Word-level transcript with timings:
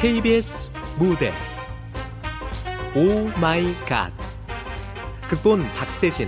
KBS 0.00 0.72
무대. 0.98 1.30
오 2.94 3.28
마이 3.38 3.74
갓 3.84 4.10
극본 5.28 5.62
박세신 5.74 6.26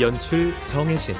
연출 0.00 0.54
정혜신 0.64 1.14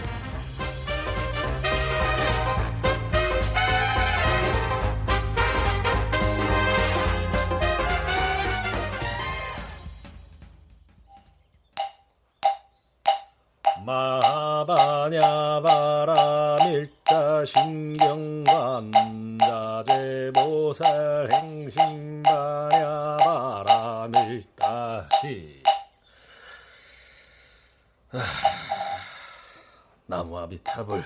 나무아비타불 30.77 31.05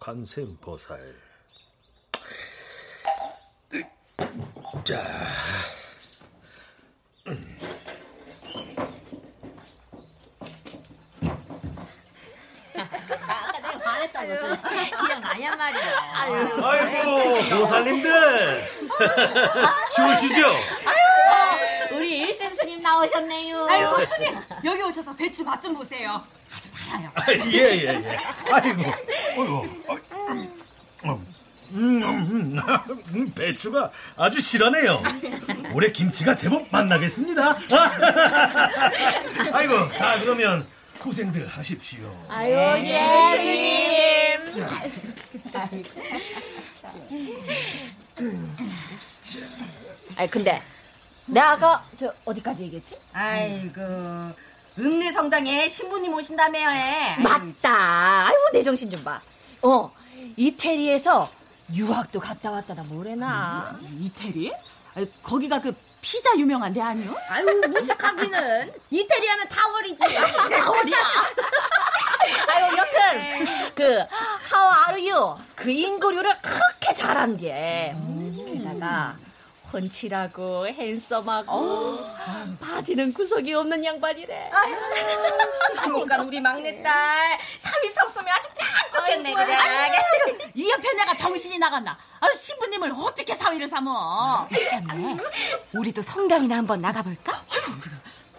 관세음보살 0.00 1.14
자 4.84 5.00
기억나냔 15.36 15.58
말이야. 15.58 16.12
아이고 16.62 17.58
보살님들 17.60 18.68
추우시죠? 19.94 20.46
아유, 20.86 21.94
우리 21.96 22.20
일생스님 22.20 22.82
나오셨네요. 22.82 23.66
아유, 23.66 24.06
스님 24.06 24.38
여기 24.64 24.82
오셔서 24.82 25.14
배추 25.14 25.44
맛 25.44 25.60
좀 25.60 25.74
보세요. 25.74 26.22
예예예. 27.40 27.84
예, 27.86 27.94
예. 27.94 28.16
아이고, 28.52 28.82
아이고. 29.36 29.66
음, 31.04 32.02
음, 32.02 32.60
음, 33.14 33.32
배추가 33.34 33.90
아주 34.16 34.40
실하네요. 34.40 35.02
올해 35.72 35.90
김치가 35.90 36.34
제법 36.34 36.66
맛나겠습니다. 36.70 37.58
아이고, 39.52 39.90
자 39.94 40.20
그러면 40.20 40.66
고생들 41.00 41.46
하십시오. 41.48 42.00
아유, 42.28 42.52
예, 42.86 43.36
스님. 43.36 44.66
아니 50.16 50.30
근데 50.30 50.62
내가 51.26 51.52
아까 51.52 51.84
저 51.96 52.12
어디까지 52.24 52.64
얘기했지? 52.64 52.96
아이고 53.12 53.80
읍내 54.78 55.12
성당에 55.12 55.68
신부님 55.68 56.12
오신다며요. 56.14 57.22
맞다. 57.22 58.26
아이고 58.26 58.38
내 58.52 58.62
정신 58.62 58.90
좀 58.90 59.02
봐. 59.04 59.20
어 59.62 59.92
이태리에서 60.36 61.30
유학도 61.74 62.20
갔다 62.20 62.50
왔다 62.50 62.74
나 62.74 62.82
뭐래나. 62.82 63.78
이태리? 64.00 64.52
아유, 64.96 65.06
거기가 65.22 65.60
그 65.60 65.74
피자 66.00 66.36
유명한 66.36 66.72
데 66.72 66.80
아니요? 66.82 67.14
아유 67.28 67.44
무식하기는 67.68 68.72
이태리 68.90 69.26
하면 69.28 69.48
타월이지. 69.48 69.98
타월이야. 70.04 70.98
아유 72.48 72.76
여튼 72.76 73.74
그 73.74 73.82
how 74.52 74.88
are 74.88 75.10
you 75.10 75.36
그 75.54 75.70
인구류를 75.70 76.36
그렇게 76.40 76.94
잘한 76.94 77.36
게 77.36 77.94
게다가 78.52 79.16
훤칠하고 79.74 80.66
핸섬하고 80.66 81.98
바지는 82.60 83.12
구석이 83.12 83.52
없는 83.54 83.84
양반이래. 83.84 84.50
한국간 85.76 86.20
우리 86.26 86.40
막내딸 86.40 86.92
사위 87.58 87.90
섭섭이 87.92 88.26
아주 88.30 88.48
딱 88.58 88.92
좋겠네 88.92 89.34
그래. 89.34 89.56
이 90.54 90.70
옆에 90.70 90.92
내가 90.94 91.14
정신이 91.16 91.58
나갔나? 91.58 91.98
아 92.20 92.32
신부님을 92.32 92.92
어떻게 92.92 93.34
사위를 93.34 93.68
삼어? 93.68 94.48
참네. 94.70 95.16
우리도 95.74 96.02
성당이나 96.02 96.58
한번 96.58 96.80
나가볼까? 96.80 97.42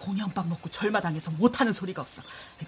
공연밥 0.00 0.46
먹고 0.46 0.70
절마당에서 0.70 1.32
못하는 1.32 1.72
소리가 1.72 2.00
없어. 2.00 2.22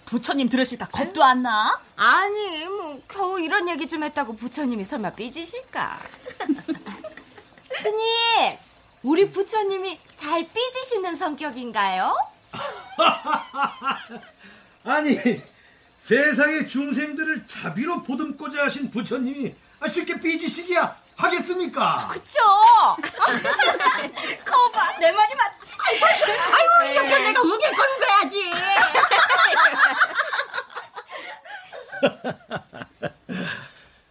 부처님 0.07 0.49
들으실까 0.49 0.87
겁도 0.89 1.23
안 1.23 1.43
나? 1.43 1.81
아니 1.97 2.65
뭐 2.67 3.01
겨우 3.07 3.39
이런 3.41 3.69
얘기 3.69 3.87
좀 3.87 4.03
했다고 4.03 4.35
부처님이 4.37 4.85
설마 4.85 5.11
삐지실까? 5.11 5.99
스님, 7.77 8.57
우리 9.03 9.31
부처님이 9.31 10.01
잘 10.17 10.47
삐지시는 10.49 11.15
성격인가요? 11.17 12.17
아니 14.85 15.19
세상의 15.99 16.69
중생들을 16.69 17.47
자비로 17.47 18.03
보듬고자 18.03 18.65
하신 18.65 18.91
부처님이 18.91 19.55
아, 19.81 19.89
쉽게 19.89 20.19
삐지시기야 20.19 20.97
하겠습니까? 21.17 22.09
그쵸? 22.11 22.39
거봐 24.45 24.99
내 24.99 25.13
말이 25.13 25.35
맞지? 25.35 25.69
아이고 26.53 26.93
이 26.93 26.97
옆에 26.97 27.19
내가 27.19 27.41
우길 27.43 27.71
거는 27.73 27.99
거야지. 27.99 28.53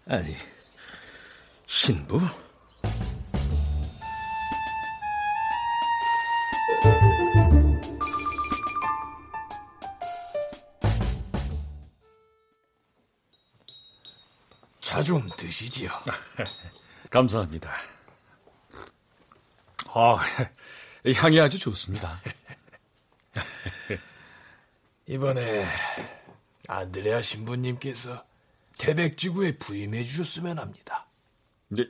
아니 0.09 0.35
신부? 1.65 2.21
드시지요. 15.37 15.89
감사합니다. 17.09 17.71
아, 19.87 20.17
향이 21.15 21.39
아주 21.39 21.57
좋습니다. 21.57 22.19
이번에 25.07 25.65
안드레아 26.67 27.21
신부님께서 27.21 28.25
태백지구에 28.77 29.57
부임해 29.57 30.03
주셨으면 30.03 30.59
합니다. 30.59 31.07
근데 31.69 31.85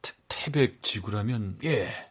태, 0.00 0.12
태백 0.28 0.82
지구라면 0.82 1.58
예. 1.64 2.10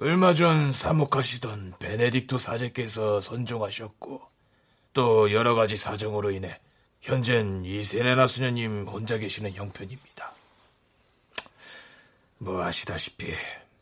얼마 0.00 0.34
전 0.34 0.72
사목하시던 0.72 1.74
베네딕토 1.78 2.38
사제께서 2.38 3.20
선종하셨고 3.20 4.22
또 4.94 5.32
여러 5.32 5.54
가지 5.54 5.76
사정으로 5.76 6.30
인해 6.30 6.58
현재는 7.02 7.64
이세레나 7.64 8.28
수녀님 8.28 8.86
혼자 8.86 9.18
계시는 9.18 9.52
형편입니다. 9.52 10.32
뭐 12.38 12.62
아시다시피 12.62 13.34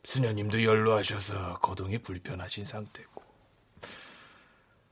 수녀님도 0.02 0.64
연로하셔서 0.64 1.58
거동이 1.60 1.98
불편하신 1.98 2.64
상태고 2.64 3.22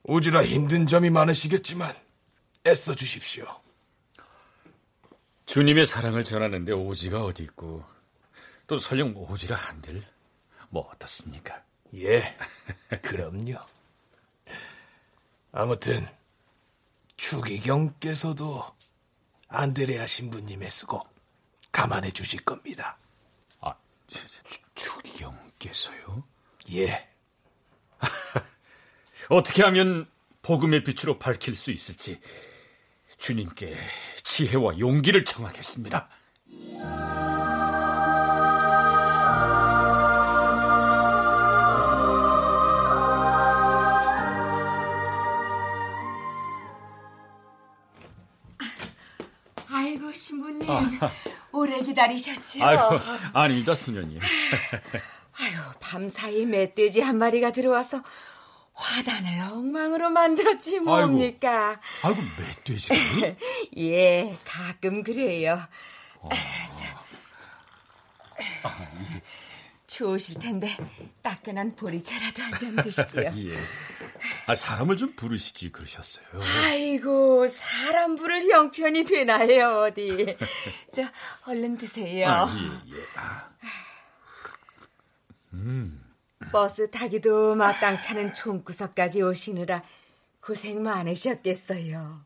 오지라 0.04 0.44
힘든 0.44 0.86
점이 0.86 1.08
많으시겠지만 1.10 1.94
애써 2.66 2.94
주십시오. 2.94 3.46
주님의 5.46 5.86
사랑을 5.86 6.22
전하는데 6.22 6.70
오지가 6.72 7.24
어디 7.24 7.44
있고 7.44 7.82
또 8.66 8.76
설령 8.76 9.14
오지라 9.16 9.56
한들 9.56 10.02
뭐 10.68 10.86
어떻습니까? 10.92 11.62
예, 11.94 12.36
그럼요. 13.00 13.56
아무튼 15.50 16.06
추기경께서도 17.18 18.64
안드레아 19.48 20.06
신부님의 20.06 20.70
쓰고 20.70 21.02
감안해 21.70 22.12
주실 22.12 22.42
겁니다. 22.44 22.96
아, 23.60 23.74
추기경께서요? 24.74 26.24
예. 26.72 27.08
어떻게 29.28 29.62
하면 29.64 30.06
복음의 30.42 30.84
빛으로 30.84 31.18
밝힐 31.18 31.54
수 31.54 31.70
있을지 31.70 32.20
주님께 33.18 33.76
지혜와 34.22 34.78
용기를 34.78 35.24
청하겠습니다. 35.24 36.08
기다리셨지요. 51.92 52.64
아유, 52.64 52.78
아닙니다, 53.32 53.74
수녀님. 53.74 54.20
아유, 55.40 55.52
밤사이 55.80 56.44
멧돼지 56.46 57.00
한 57.00 57.16
마리가 57.18 57.52
들어와서 57.52 58.02
화단을 58.74 59.40
엉망으로 59.52 60.10
만들었지 60.10 60.80
뭡니까? 60.80 61.80
아이고, 62.02 62.20
멧돼지를? 62.38 63.36
예, 63.78 64.36
가끔 64.44 65.02
그래요. 65.02 65.58
자, 66.30 66.98
추우실 69.86 70.38
텐데 70.38 70.76
따끈한 71.22 71.74
보리차라도 71.74 72.42
한 72.42 72.52
잔 72.58 72.76
드시지요. 72.76 73.22
예. 73.52 73.58
아, 74.48 74.54
사람을 74.54 74.96
좀 74.96 75.12
부르시지 75.14 75.70
그러셨어요. 75.72 76.24
아이고 76.64 77.46
사람 77.48 78.16
부를 78.16 78.50
형편이 78.50 79.04
되나요 79.04 79.80
어디? 79.80 80.38
저 80.90 81.02
얼른 81.44 81.76
드세요. 81.76 82.26
아, 82.26 82.56
예, 82.56 82.96
예. 82.96 83.04
아. 83.14 83.50
음. 85.52 86.02
버스 86.50 86.90
타기도 86.90 87.56
마땅찮은 87.56 88.32
총구석까지 88.32 89.20
오시느라 89.20 89.82
고생 90.40 90.82
많으셨겠어요. 90.82 92.24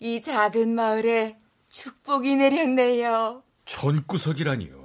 이 0.00 0.20
작은 0.20 0.74
마을에 0.74 1.38
축복이 1.68 2.34
내렸네요. 2.34 3.44
전구석이라니요. 3.66 4.80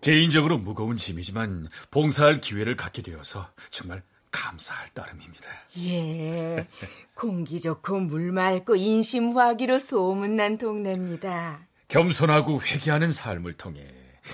개인적으로 0.00 0.58
무거운 0.58 0.96
짐이지만 0.96 1.68
봉사할 1.92 2.40
기회를 2.40 2.76
갖게 2.76 3.02
되어서 3.02 3.48
정말 3.70 4.02
감사할 4.36 4.90
따름입니다. 4.90 5.48
예, 5.78 6.68
공기 7.14 7.58
좋고 7.58 8.00
물 8.00 8.32
맑고 8.32 8.76
인심화기로 8.76 9.78
소문난 9.78 10.58
동네입니다. 10.58 11.66
겸손하고 11.88 12.60
회개하는 12.60 13.12
삶을 13.12 13.54
통해 13.54 13.82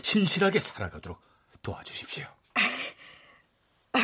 신실하게 0.02 0.58
살아가도록 0.58 1.20
도와주십시오. 1.62 2.26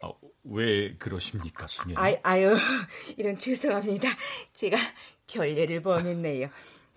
아, 0.00 0.10
왜 0.44 0.96
그러십니까, 0.96 1.66
수녀님? 1.66 1.98
아, 1.98 2.16
아유, 2.22 2.56
이런 3.18 3.36
죄송합니다. 3.36 4.08
제가 4.54 4.78
결례를 5.26 5.82
범했네요. 5.82 6.48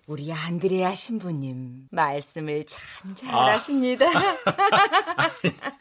우리 0.06 0.32
안드레아 0.32 0.94
신부님 0.94 1.88
말씀을 1.90 2.64
참 2.66 3.14
잘하십니다. 3.14 4.06
아. 4.06 4.10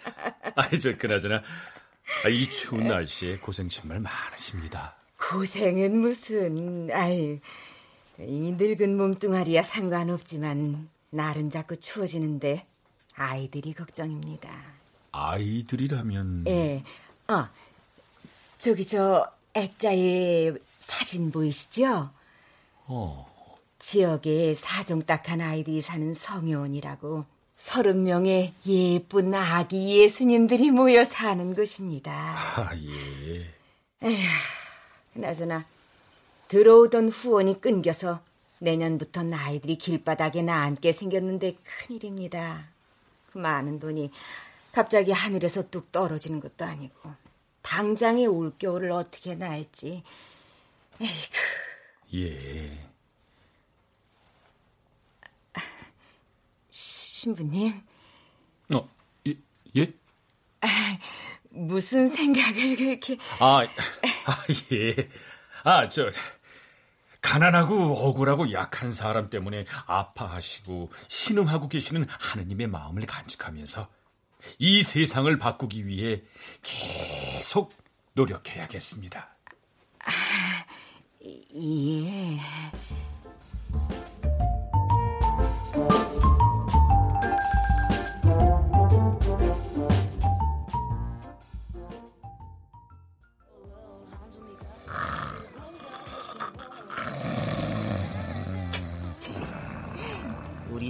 아이, 0.71 0.77
저 0.77 0.95
그나저나 0.97 1.41
아, 2.25 2.27
이 2.27 2.49
추운 2.49 2.83
날씨에 2.83 3.37
고생 3.37 3.69
정말 3.69 3.99
많으십니다. 4.01 4.93
고생은 5.17 5.97
무슨, 5.99 6.89
아유, 6.91 7.39
이 8.19 8.51
늙은 8.57 8.97
몸뚱아리야 8.97 9.63
상관없지만 9.63 10.89
날은 11.11 11.49
자꾸 11.49 11.77
추워지는데 11.77 12.65
아이들이 13.15 13.73
걱정입니다. 13.73 14.49
아이들이라면? 15.11 16.45
예, 16.47 16.83
어, 17.29 17.47
저기 18.57 18.85
저 18.85 19.31
액자에 19.53 20.51
사진 20.79 21.31
보이시죠? 21.31 22.11
어. 22.87 23.29
지역에 23.79 24.53
사정딱한 24.55 25.39
아이들이 25.39 25.79
사는 25.79 26.13
성효원이라고 26.13 27.25
서른 27.59 28.03
명의 28.03 28.53
예쁜 28.65 29.33
아기 29.35 29.99
예수님들이 29.99 30.71
모여 30.71 31.03
사는 31.03 31.53
곳입니다. 31.53 32.33
아, 32.55 32.71
예. 32.73 33.53
에휴, 34.01 34.27
그나저나 35.13 35.65
들어오던 36.47 37.09
후원이 37.09 37.59
끊겨서 37.59 38.21
내년부터 38.59 39.23
아이들이 39.33 39.75
길바닥에 39.75 40.41
나앉게 40.41 40.93
생겼는데 40.93 41.57
큰일입니다. 41.63 42.69
그 43.31 43.37
많은 43.37 43.79
돈이 43.81 44.09
갑자기 44.71 45.11
하늘에서 45.11 45.69
뚝 45.69 45.91
떨어지는 45.91 46.39
것도 46.39 46.63
아니고 46.63 47.11
당장에 47.61 48.25
올겨울을 48.25 48.89
어떻게 48.91 49.35
날지. 49.35 50.03
에이구. 51.01 52.15
예. 52.15 52.88
신부님. 57.19 57.81
어, 58.73 58.89
예? 59.27 59.33
예? 59.75 59.91
아, 60.61 60.67
무슨 61.49 62.07
생각을 62.07 62.77
그렇게. 62.77 63.17
아, 63.39 63.67
아, 64.25 64.45
예. 64.71 65.09
아, 65.65 65.89
저, 65.89 66.09
가난하고 67.19 68.07
억울하고 68.07 68.53
약한 68.53 68.89
사람 68.89 69.29
때문에 69.29 69.65
아파하시고 69.85 70.93
신음하고 71.09 71.67
계시는 71.67 72.07
하느님의 72.07 72.67
마음을 72.67 73.05
간직하면서 73.05 73.89
이 74.59 74.81
세상을 74.81 75.37
바꾸기 75.37 75.87
위해 75.87 76.21
계속 76.63 77.73
노력해야겠습니다. 78.13 79.27
아, 80.05 80.11
예. 81.25 82.39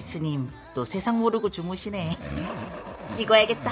스님 0.10 0.50
또 0.74 0.84
세상 0.86 1.20
모르고 1.20 1.50
주무시네. 1.50 2.18
찍어야겠다. 3.16 3.72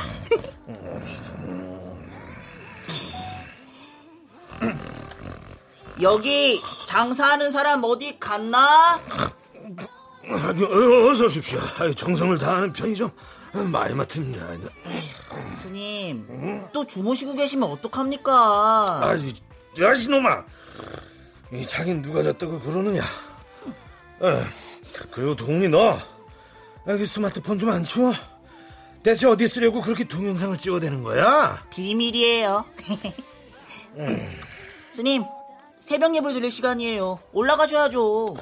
여기 6.01 6.61
장사하는 6.85 7.51
사람 7.51 7.83
어디 7.83 8.19
갔나? 8.19 8.95
어, 10.29 11.09
어서 11.09 11.25
오십시오. 11.25 11.59
정성을 11.95 12.37
다하는 12.37 12.71
편이 12.71 12.95
좀 12.95 13.09
많이 13.71 13.95
맡습니다. 13.95 14.45
스님, 15.63 16.67
또 16.71 16.85
주무시고 16.85 17.33
계시면 17.33 17.69
어떡합니까? 17.71 18.31
아, 18.31 19.17
야이놈아. 19.79 20.43
이 21.53 21.65
자긴 21.65 22.01
누가 22.01 22.21
잤다고 22.21 22.59
그러느냐? 22.59 23.01
어, 24.19 24.45
그리고 25.11 25.35
동훈이 25.35 25.69
너 25.69 25.97
여기 26.87 27.05
스마트폰 27.05 27.59
좀 27.59 27.69
안 27.69 27.83
치워? 27.83 28.13
대체 29.03 29.27
어디 29.27 29.47
쓰려고 29.47 29.81
그렇게 29.81 30.03
동영상을 30.05 30.57
찍어대는 30.57 31.03
거야? 31.03 31.63
비밀이에요. 31.69 32.65
스님, 34.91 35.23
새벽 35.79 36.15
예불 36.15 36.33
드릴 36.33 36.51
시간이에요. 36.51 37.19
올라가셔야죠. 37.31 38.35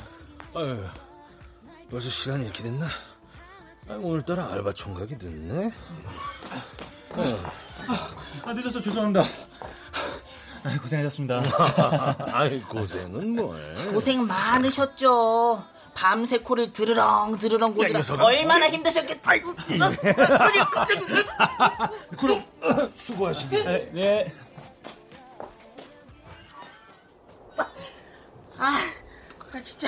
아유, 0.56 0.84
벌써 1.90 2.10
시간이 2.10 2.46
이렇게 2.46 2.64
됐나? 2.64 2.86
아, 3.88 3.94
오늘따라 4.02 4.52
알바 4.54 4.74
총각이 4.74 5.16
늦네. 5.22 5.72
아, 8.44 8.54
늦어서 8.54 8.82
죄송합니다. 8.82 9.24
아, 10.64 10.80
고생하셨습니다. 10.82 11.44
아이, 12.34 12.60
고생은 12.62 13.36
뭘. 13.36 13.92
고생 13.94 14.25
많으셨죠. 14.25 15.64
밤새 15.96 16.38
코를 16.40 16.74
드르렁 16.74 17.38
드르렁 17.38 17.74
고지라 17.74 18.02
얼마나 18.24 18.70
힘드셨겠. 18.70 19.22
아이고, 19.24 19.56
그럼 22.20 22.44
수고하시게. 22.96 23.92
네. 23.94 24.34
아, 28.58 28.80
아, 29.54 29.60
진짜. 29.64 29.88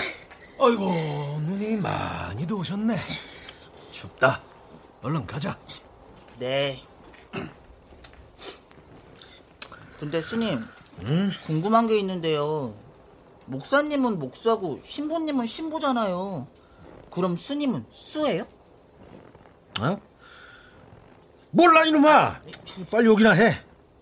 아이고, 0.60 1.42
눈이 1.46 1.76
많이 1.78 2.48
더우셨네. 2.48 2.96
춥다. 3.92 4.42
얼른 5.02 5.28
가자. 5.28 5.58
네. 6.40 6.82
근데 10.00 10.22
스님, 10.22 10.64
음? 11.00 11.32
궁금한 11.46 11.88
게 11.88 11.98
있는데요. 12.00 12.74
목사님은 13.48 14.20
목사고 14.20 14.82
신부님은 14.84 15.48
신부잖아요. 15.48 16.48
그럼 17.10 17.38
스님은 17.38 17.86
수예요? 17.92 18.46
어? 19.80 19.98
몰라 21.51 21.86
이놈아. 21.86 22.42
빨리 22.92 23.08
오기나 23.08 23.32
해. 23.32 23.54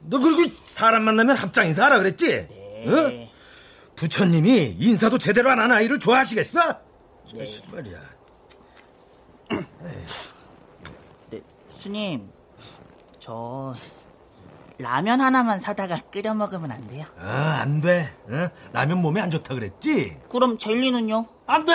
너 0.01 0.19
그리고 0.19 0.51
사람 0.65 1.03
만나면 1.03 1.35
합장 1.35 1.67
인사하라 1.67 1.99
그랬지? 1.99 2.27
네. 2.27 2.85
어? 2.87 3.35
부처님이 3.95 4.77
인사도 4.79 5.17
제대로 5.17 5.49
안 5.49 5.59
하는 5.59 5.75
아이를 5.75 5.99
좋아하시겠어? 5.99 6.59
네. 7.33 7.61
말이야. 7.71 8.01
네, 11.29 11.41
스님, 11.79 12.29
저 13.19 13.73
라면 14.77 15.22
하나만 15.22 15.60
사다가 15.60 16.00
끓여 16.12 16.34
먹으면 16.34 16.72
안 16.72 16.88
돼요? 16.88 17.05
아, 17.20 17.60
안 17.62 17.79
돼. 17.82 18.13
어? 18.29 18.50
라면 18.74 19.01
몸에 19.01 19.22
안 19.22 19.32
좋다 19.32 19.53
그랬지? 19.53 20.17
그럼 20.29 20.58
젤리는요? 20.58 21.25
안 21.48 21.65
돼. 21.65 21.74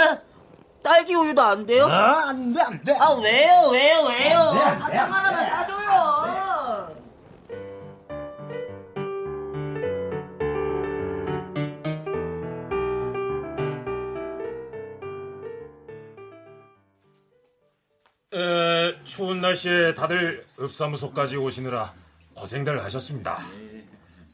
딸기 0.83 1.15
우유도 1.15 1.43
안 1.43 1.67
돼요? 1.67 1.85
아, 1.87 2.29
안 2.29 2.53
돼, 2.53 2.61
안 2.63 2.83
돼. 2.85 2.97
아 2.99 3.11
왜요, 3.13 3.69
왜요, 3.71 4.03
왜요? 4.03 4.53
돼. 4.53 4.79
사탕 4.79 5.13
하나만 5.13 5.47
사줘요. 5.49 6.91
에, 18.33 19.05
추운 19.05 19.41
날씨에 19.41 19.95
다들 19.95 20.45
읍사무소까지 20.61 21.37
오시느라 21.37 21.93
고생들 22.35 22.83
하셨습니다. 22.85 23.39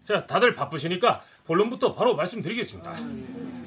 자, 0.04 0.26
다들 0.26 0.54
바쁘시니까 0.54 1.22
본론부터 1.44 1.94
바로 1.94 2.14
말씀드리겠습니다. 2.14 2.94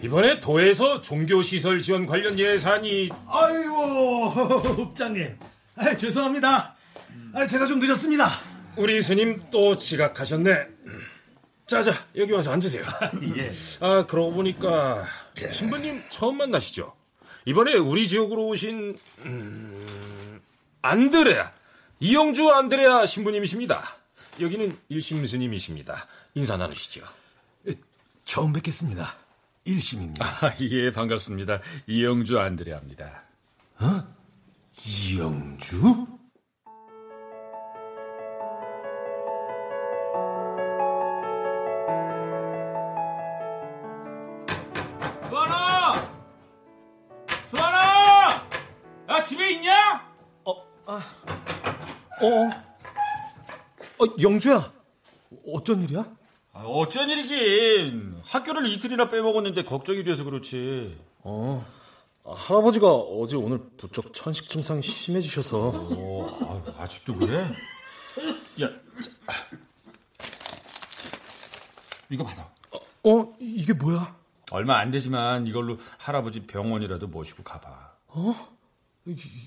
이번에 0.01 0.39
도에서 0.39 1.01
종교시설 1.01 1.79
지원 1.79 2.05
관련 2.05 2.39
예산이 2.39 3.09
아이고, 3.27 4.81
읍장님. 4.83 5.38
아, 5.75 5.95
죄송합니다. 5.98 6.75
아, 7.33 7.48
제가 7.48 7.65
좀 7.65 7.79
늦었습니다. 7.79 8.29
우리 8.77 9.01
스님 9.01 9.41
또 9.51 9.75
지각하셨네. 9.75 10.67
자자 11.69 11.93
여기 12.15 12.31
와서 12.31 12.51
앉으세요. 12.51 12.83
예. 13.38 13.51
아 13.79 14.03
그러고 14.07 14.31
보니까 14.33 15.05
신부님 15.36 16.01
처음 16.09 16.38
만나시죠? 16.38 16.95
이번에 17.45 17.75
우리 17.75 18.07
지역으로 18.07 18.48
오신 18.48 18.98
음, 19.25 20.41
안드레아 20.81 21.51
이영주 22.00 22.50
안드레아 22.50 23.05
신부님이십니다. 23.05 23.99
여기는 24.39 24.77
일심 24.89 25.25
스님이십니다. 25.25 26.08
인사 26.36 26.58
나누시죠. 26.58 27.01
처음 28.24 28.53
뵙겠습니다. 28.53 29.08
일심입니다. 29.65 30.25
아, 30.25 30.55
예 30.62 30.91
반갑습니다. 30.91 31.62
이영주 31.88 32.39
안드레아입니다. 32.39 33.24
어? 33.79 34.03
이영주? 34.86 36.08
수아나! 47.50 48.48
야, 49.10 49.22
집에 49.24 49.53
있냐? 49.53 50.08
어, 50.46 50.53
아, 50.86 51.03
어, 52.22 52.27
어, 52.27 52.68
영주야. 54.21 54.73
어쩐 55.47 55.81
일이야? 55.83 56.05
아, 56.53 56.63
어쩐 56.63 57.09
일이긴 57.09 58.17
학교를 58.23 58.67
이틀이나 58.69 59.09
빼먹었는데 59.09 59.63
걱정이 59.63 60.03
돼서 60.03 60.23
그렇지. 60.23 60.97
어, 61.19 61.65
아, 62.25 62.33
할아버지가 62.33 62.88
어제 62.91 63.38
오늘 63.38 63.59
부쩍 63.77 64.13
천식 64.13 64.49
증상이 64.49 64.81
심해지셔서. 64.81 65.71
어, 65.73 66.63
아, 66.77 66.83
아직도 66.83 67.15
그래? 67.15 67.51
야, 68.61 68.67
자, 68.67 69.11
아. 69.27 69.33
이거 72.09 72.23
받아. 72.23 72.49
어, 73.03 73.33
이게 73.39 73.73
뭐야? 73.73 74.17
얼마 74.51 74.79
안 74.79 74.89
되지만 74.89 75.45
이걸로 75.45 75.77
할아버지 75.97 76.41
병원이라도 76.41 77.07
모시고 77.07 77.43
가봐. 77.43 77.91
어? 78.07 78.35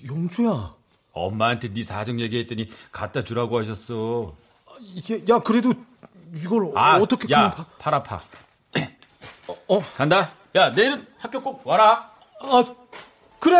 영주야. 0.05 0.75
엄마한테 1.11 1.73
네 1.73 1.83
사정 1.83 2.19
얘기했더니 2.19 2.69
갖다 2.91 3.23
주라고 3.23 3.59
하셨어. 3.59 4.35
이게 4.79 5.23
야 5.29 5.39
그래도 5.39 5.73
이걸 6.35 6.71
아, 6.75 6.97
어떻게 6.97 7.33
야, 7.33 7.51
그냥 7.51 7.67
팔 7.79 7.93
아파. 7.93 8.19
어, 9.47 9.55
어? 9.67 9.83
간다. 9.95 10.31
야, 10.55 10.69
내일은 10.69 11.05
학교 11.19 11.41
꼭 11.41 11.65
와라. 11.65 12.11
아 12.41 12.63
그래 13.39 13.57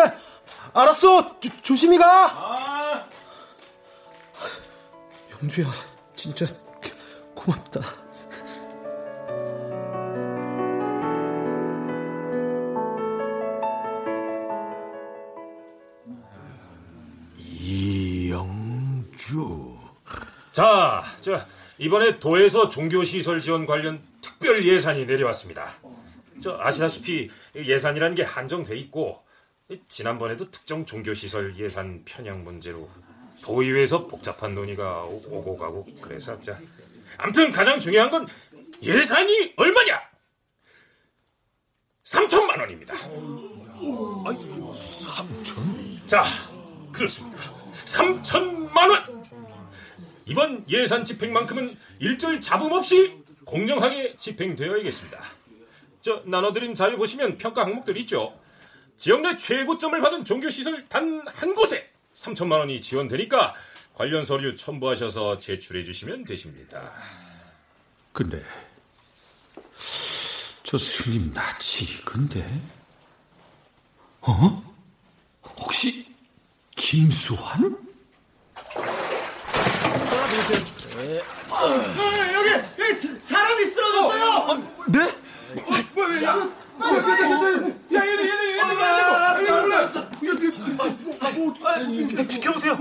알았어 0.74 1.40
조, 1.40 1.50
조심히 1.62 1.98
가. 1.98 2.06
아. 2.06 3.06
영주야 5.42 5.68
진짜 6.16 6.46
고맙다. 7.36 8.03
자, 20.54 21.04
자 21.20 21.48
이번에 21.80 22.20
도에서 22.20 22.70
종교시설 22.70 23.42
지원 23.42 23.66
관련 23.66 24.04
특별 24.22 24.64
예산이 24.64 25.06
내려왔습니다. 25.08 25.74
저 26.42 26.58
아시다시피 26.60 27.30
예산이라는 27.56 28.16
게 28.16 28.22
한정돼 28.24 28.78
있고 28.78 29.24
지난번에도 29.88 30.52
특정 30.52 30.86
종교시설 30.86 31.58
예산 31.58 32.04
편향 32.06 32.44
문제로 32.44 32.88
도의회에서 33.42 34.06
복잡한 34.06 34.54
논의가 34.54 35.06
오- 35.06 35.24
오고 35.28 35.58
가고 35.58 35.88
그래서 36.02 36.40
자 36.40 36.60
아무튼 37.18 37.52
가장 37.52 37.80
중요한 37.80 38.12
건 38.12 38.28
예산이 38.84 39.54
얼마냐? 39.58 40.02
3천만 42.04 42.60
원입니다. 42.60 42.94
3천? 45.04 46.08
자, 46.08 46.26
그렇습니다. 46.92 47.40
3천만 47.86 48.90
원. 48.90 49.13
이번 50.26 50.66
예산 50.70 51.04
집행만큼은 51.04 51.76
일절 52.00 52.40
잡음 52.42 52.72
없이 52.72 53.18
공정하게 53.46 54.16
집행되어야겠습니다. 54.16 55.22
저 56.02 56.22
나눠드린 56.26 56.74
자료 56.74 56.98
보시면 56.98 57.38
평가 57.38 57.64
항목들 57.66 57.98
있죠. 58.00 58.38
지역 58.98 59.22
내 59.22 59.36
최고점을 59.36 60.00
받은 60.00 60.24
종교시설 60.26 60.88
단 60.88 61.24
한 61.28 61.54
곳에 61.54 61.90
3천만 62.14 62.60
원이 62.60 62.80
지원되니까 62.80 63.54
관련 63.96 64.24
서류 64.26 64.56
첨부하셔서 64.56 65.38
제출해 65.40 65.84
주시면 65.84 66.26
되십니다. 66.26 66.92
근데 68.12 68.44
저 70.64 70.78
스님 70.78 71.34
낯이 71.34 72.02
근데 72.06 72.62
어? 74.22 74.64
혹시 75.60 76.06
김수환? 76.76 77.83
여기 82.34 82.50
여기 82.80 83.20
사람이 83.22 83.66
쓰러졌어요. 83.66 84.64
네? 84.88 85.08
비켜보세요. 92.28 92.74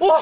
어? 0.00 0.18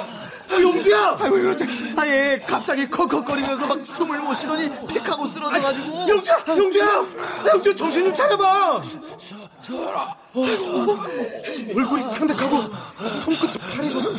영주야! 0.61 1.17
아이고 1.21 1.37
그렇지. 1.37 1.65
아니 1.97 2.41
갑자기 2.47 2.88
컥컥거리면서 2.88 3.67
막 3.67 3.85
숨을 3.85 4.21
못 4.21 4.35
쉬더니 4.35 4.71
픽하고 4.87 5.29
쓰러져가지고. 5.29 6.09
영주야! 6.09 6.45
영주야! 6.49 7.07
영주 7.49 7.75
정신 7.75 8.05
좀 8.05 8.15
차려봐! 8.15 8.83
얼굴이 11.75 12.11
창백하고 12.11 12.62
손끝이 13.25 13.53
파래졌어. 13.55 14.11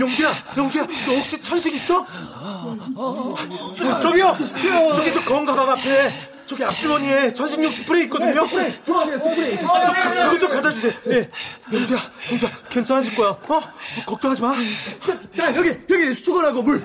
영주야, 0.00 0.32
영주야, 0.56 0.86
너 1.06 1.12
혹시 1.14 1.40
천식 1.40 1.74
있어? 1.74 2.06
저, 3.76 3.98
저기요, 4.00 4.36
저기 4.96 5.12
저 5.12 5.20
건가방 5.24 5.70
앞에 5.70 6.12
저기 6.46 6.62
앞주머니에 6.64 7.32
천식용 7.32 7.70
스프레이 7.72 8.04
있거든요. 8.04 8.46
스프레이, 8.46 8.84
좋아요, 8.84 9.18
스프레이. 9.18 9.56
저, 9.58 9.66
가- 9.66 10.28
그거 10.30 10.38
좀 10.38 10.50
갖다 10.50 10.70
주세요. 10.70 10.92
예, 11.08 11.30
영주야, 11.72 11.98
영주야, 12.30 12.50
괜찮아질 12.68 13.14
거야. 13.14 13.28
어? 13.30 13.60
걱정하지 14.06 14.42
마. 14.42 14.54
자, 15.06 15.20
자 15.30 15.56
여기 15.56 15.68
여기 15.88 16.12
수건하고 16.14 16.62
물. 16.62 16.84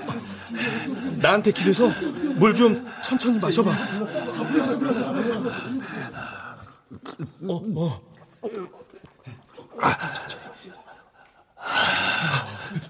나한테 1.17 1.51
기대서 1.51 1.91
물 2.35 2.53
좀 2.55 2.87
천천히 3.03 3.37
마셔봐. 3.39 3.71
어, 7.41 7.61
어. 7.75 8.01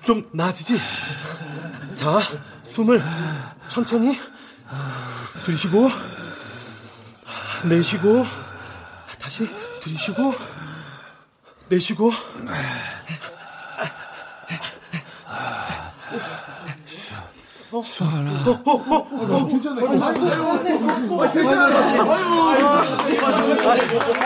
좀 0.04 0.28
나아지지? 0.34 0.78
자, 1.96 2.20
숨을 2.64 3.02
천천히 3.68 4.18
들이쉬고, 5.44 5.90
내쉬고, 7.66 8.26
다시 9.20 9.48
들이쉬고, 9.82 10.34
내쉬고. 11.70 12.12
어, 17.72 17.78
어, 17.78 17.84
어, 17.84 17.84
어, 18.66 18.98
어, 19.36 19.46
괜찮아. 19.46 19.80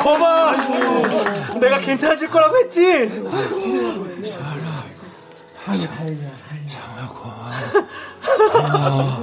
거봐, 0.02 0.56
내가 1.60 1.80
괜찮아질 1.80 2.30
거라고 2.30 2.58
했지. 2.58 3.12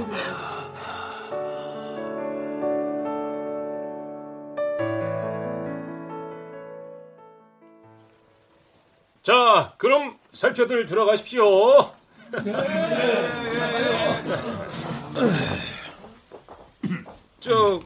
자, 9.23 9.73
그럼 9.77 10.17
살펴들 10.33 10.85
들어가십시오. 10.85 11.93
저 17.39 17.79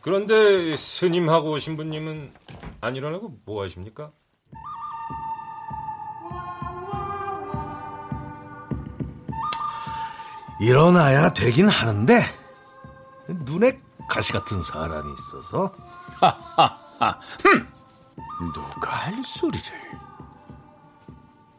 그런데 0.00 0.74
스님하고 0.76 1.58
신부님은 1.58 2.32
안 2.80 2.96
일어나고 2.96 3.40
뭐 3.44 3.62
하십니까? 3.64 4.12
일어나야 10.60 11.34
되긴 11.34 11.68
하는데 11.68 12.22
눈에 13.28 13.78
가시 14.08 14.32
같은 14.32 14.62
사람이 14.62 15.12
있어서 15.12 15.74
누가 18.54 18.90
할 18.90 19.22
소리를 19.22 20.05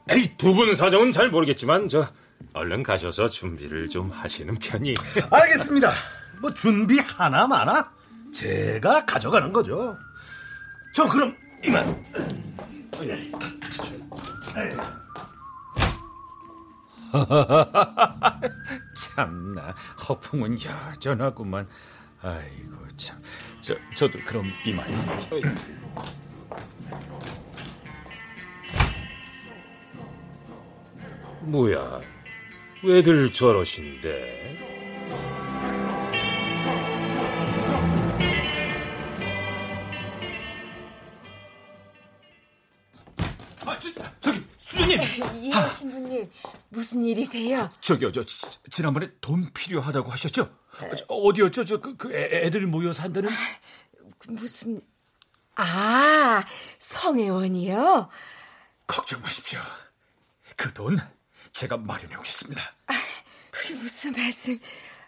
에이, 0.10 0.38
두분 0.38 0.76
사정은 0.76 1.12
잘 1.12 1.30
모르겠지만 1.30 1.90
저 1.90 2.08
얼른 2.54 2.84
가셔서 2.84 3.30
준비를 3.30 3.90
좀 3.90 4.10
하시는 4.10 4.54
편이. 4.56 4.96
알겠습니다. 5.30 5.92
뭐 6.42 6.54
준비 6.54 7.00
하나 7.00 7.48
마나 7.48 7.92
제가 8.34 9.06
가져가는 9.06 9.52
거죠. 9.52 9.98
저 10.94 11.08
그럼 11.08 11.36
이만. 11.64 12.06
참나 18.96 19.76
허풍은 20.08 20.58
여전하구만. 20.64 21.68
아이고 22.22 22.88
참. 22.98 23.22
저 23.62 23.76
저도 23.96 24.20
그럼 24.26 24.52
이만. 24.66 24.86
뭐야? 31.48 32.01
왜들 32.84 33.32
저러신데? 33.32 34.58
아, 43.66 43.77
저, 43.80 43.89
저기 44.22 44.46
수녀님. 44.58 45.01
이호 45.36 45.68
신부님 45.68 46.32
무슨 46.70 47.04
일이세요? 47.04 47.70
저기요, 47.82 48.12
저 48.12 48.24
지- 48.24 48.38
지난번에 48.72 49.10
돈 49.20 49.51
필요하다고 49.54 50.10
하셨죠? 50.12 50.44
어, 50.44 50.96
저, 50.96 51.06
어디였죠? 51.06 51.66
저그 51.66 51.98
그 51.98 52.13
애- 52.16 52.46
애들 52.46 52.66
모여 52.68 52.94
산다는? 52.94 53.30
무슨 54.27 54.82
아 55.56 56.44
성혜원이요? 56.80 58.10
걱정 58.86 59.22
마십시오. 59.22 59.60
그 60.56 60.74
돈 60.74 60.98
제가 61.58 61.76
마련해 61.76 62.16
오겠습니다. 62.18 62.62
그게 63.50 63.74
무슨 63.74 64.12
말씀? 64.12 64.60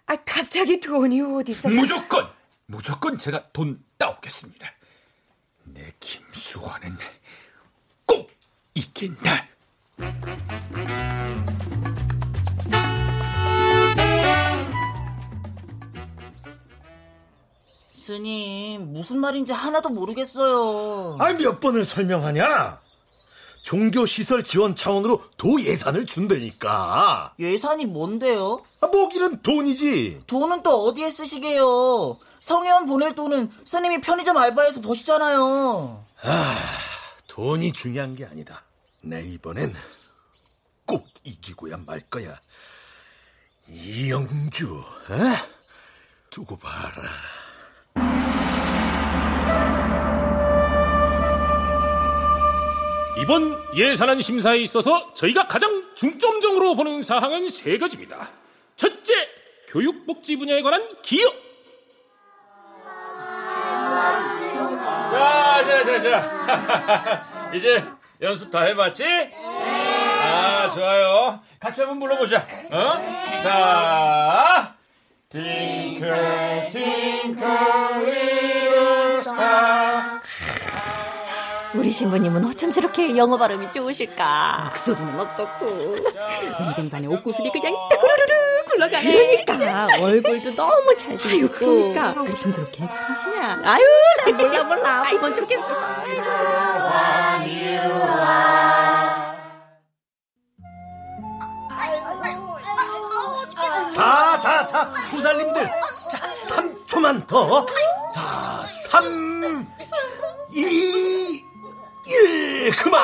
아 0.08 0.16
갑자기 0.26 0.80
돈이 0.80 1.22
어디서? 1.22 1.70
무조건 1.70 2.28
무조건 2.66 3.20
제가 3.20 3.52
돈 3.54 3.84
따오겠습니다. 4.00 4.68
내 5.66 5.94
김수환은 6.00 6.98
꼭 8.08 8.32
이긴다. 8.74 9.48
스님, 17.94 18.92
무슨 18.92 19.20
말인지 19.20 19.54
하나도 19.54 19.90
모르겠어요. 19.90 21.18
아니 21.20 21.44
몇 21.44 21.60
번을 21.60 21.86
설명하냐? 21.86 22.89
종교 23.70 24.08
시설 24.08 24.42
지원 24.42 24.74
차원으로 24.74 25.22
도 25.38 25.62
예산을 25.62 26.08
준다니까. 26.08 27.36
예산이 27.38 27.86
뭔데요? 27.86 28.66
아, 28.82 28.88
뭐기는 28.88 29.44
돈이지. 29.44 30.24
돈은 30.26 30.64
또 30.64 30.86
어디에 30.86 31.12
쓰시게요? 31.12 32.18
성혜원 32.40 32.88
보낼 32.88 33.14
돈은 33.14 33.52
스님이 33.66 34.02
편의점 34.02 34.38
알바해서 34.38 34.82
버시잖아요. 34.82 36.04
돈이 37.28 37.72
중요한 37.74 38.16
게 38.16 38.26
아니다. 38.26 38.64
내 39.02 39.22
이번엔 39.22 39.76
꼭 40.88 41.06
이기고야 41.24 41.78
말 41.86 42.02
거야. 42.10 42.42
이영주, 43.68 44.78
어? 44.78 45.16
두고 46.32 46.58
봐라. 46.58 47.04
이번 53.22 53.58
예산안 53.76 54.22
심사에 54.22 54.58
있어서 54.60 55.14
저희가 55.14 55.48
가장 55.48 55.84
중점적으로 55.94 56.76
보는 56.76 57.02
사항은 57.02 57.50
세 57.50 57.78
가지입니다. 57.78 58.30
첫째, 58.76 59.14
교육복지 59.68 60.38
분야에 60.38 60.62
관한 60.62 60.82
기여. 61.02 61.30
자, 65.12 65.64
자, 65.64 65.84
자, 65.84 66.00
자. 66.00 67.52
이제 67.54 67.84
연습 68.22 68.50
다 68.50 68.62
해봤지? 68.62 69.04
아, 69.04 70.70
좋아요. 70.70 71.42
같이 71.60 71.82
한번 71.82 72.00
불러보자. 72.00 72.46
어? 72.72 72.94
자, 73.44 74.76
Twinkle, 75.30 76.70
twinkle, 76.72 78.06
little 78.06 79.20
star. 79.20 79.99
우리 81.76 81.92
신부님은 81.92 82.46
어쩜 82.46 82.72
저렇게 82.72 83.16
영어 83.16 83.38
발음이 83.38 83.72
좋으실까? 83.72 84.64
목소리는 84.66 85.20
어떻고? 85.20 85.68
은쟁반에 86.62 87.06
옷구슬이 87.08 87.52
그냥 87.52 87.76
따구르르르 87.90 88.64
굴러가네. 88.66 89.46
그러니까 89.46 89.88
얼굴도 90.02 90.56
너무 90.56 90.96
잘생겼고. 90.96 91.94
그러니까 91.94 92.22
어쩜 92.22 92.52
저렇게 92.52 92.82
행복하시냐? 92.82 93.62
아유, 93.64 93.84
난 94.26 94.38
몰라 94.38 94.64
몰라. 94.64 95.04
보면 95.04 95.36
좋겠어. 95.36 95.68
자, 103.94 104.38
자, 104.40 104.66
자, 104.66 104.92
부살님들. 105.12 105.70
자, 106.10 106.20
3초만 106.48 107.28
더. 107.28 107.66
자, 108.14 108.62
3, 108.90 109.68
2, 110.54 111.44
1, 112.10 112.72
그만! 112.72 113.02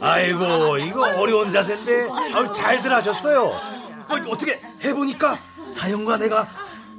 아이고, 0.00 0.78
이거 0.78 1.00
어려운 1.18 1.50
자세인데, 1.50 2.08
아유, 2.34 2.52
잘들 2.54 2.92
하셨어요. 2.92 3.44
어, 3.46 4.14
어떻게 4.28 4.60
해보니까 4.84 5.36
사형과 5.72 6.16
내가 6.18 6.46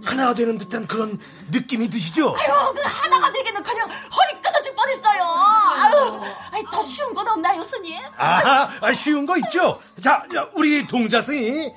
하나가 0.03 0.33
되는 0.33 0.57
듯한 0.57 0.87
그런 0.87 1.19
느낌이 1.51 1.89
드시죠? 1.89 2.29
아유, 2.37 2.73
그 2.73 2.81
하나가 2.83 3.31
되기는 3.31 3.61
그냥 3.63 3.89
허리 3.89 4.41
끊어질 4.41 4.73
뻔했어요. 4.75 5.21
아유, 5.23 6.21
아이, 6.51 6.63
더 6.71 6.81
쉬운 6.83 7.13
건 7.13 7.27
없나요, 7.27 7.61
스님? 7.63 7.99
아, 8.17 8.69
아, 8.81 8.93
쉬운 8.93 9.25
거 9.25 9.37
있죠? 9.37 9.79
자, 10.01 10.23
자, 10.33 10.49
우리 10.53 10.85
동자승이 10.87 11.71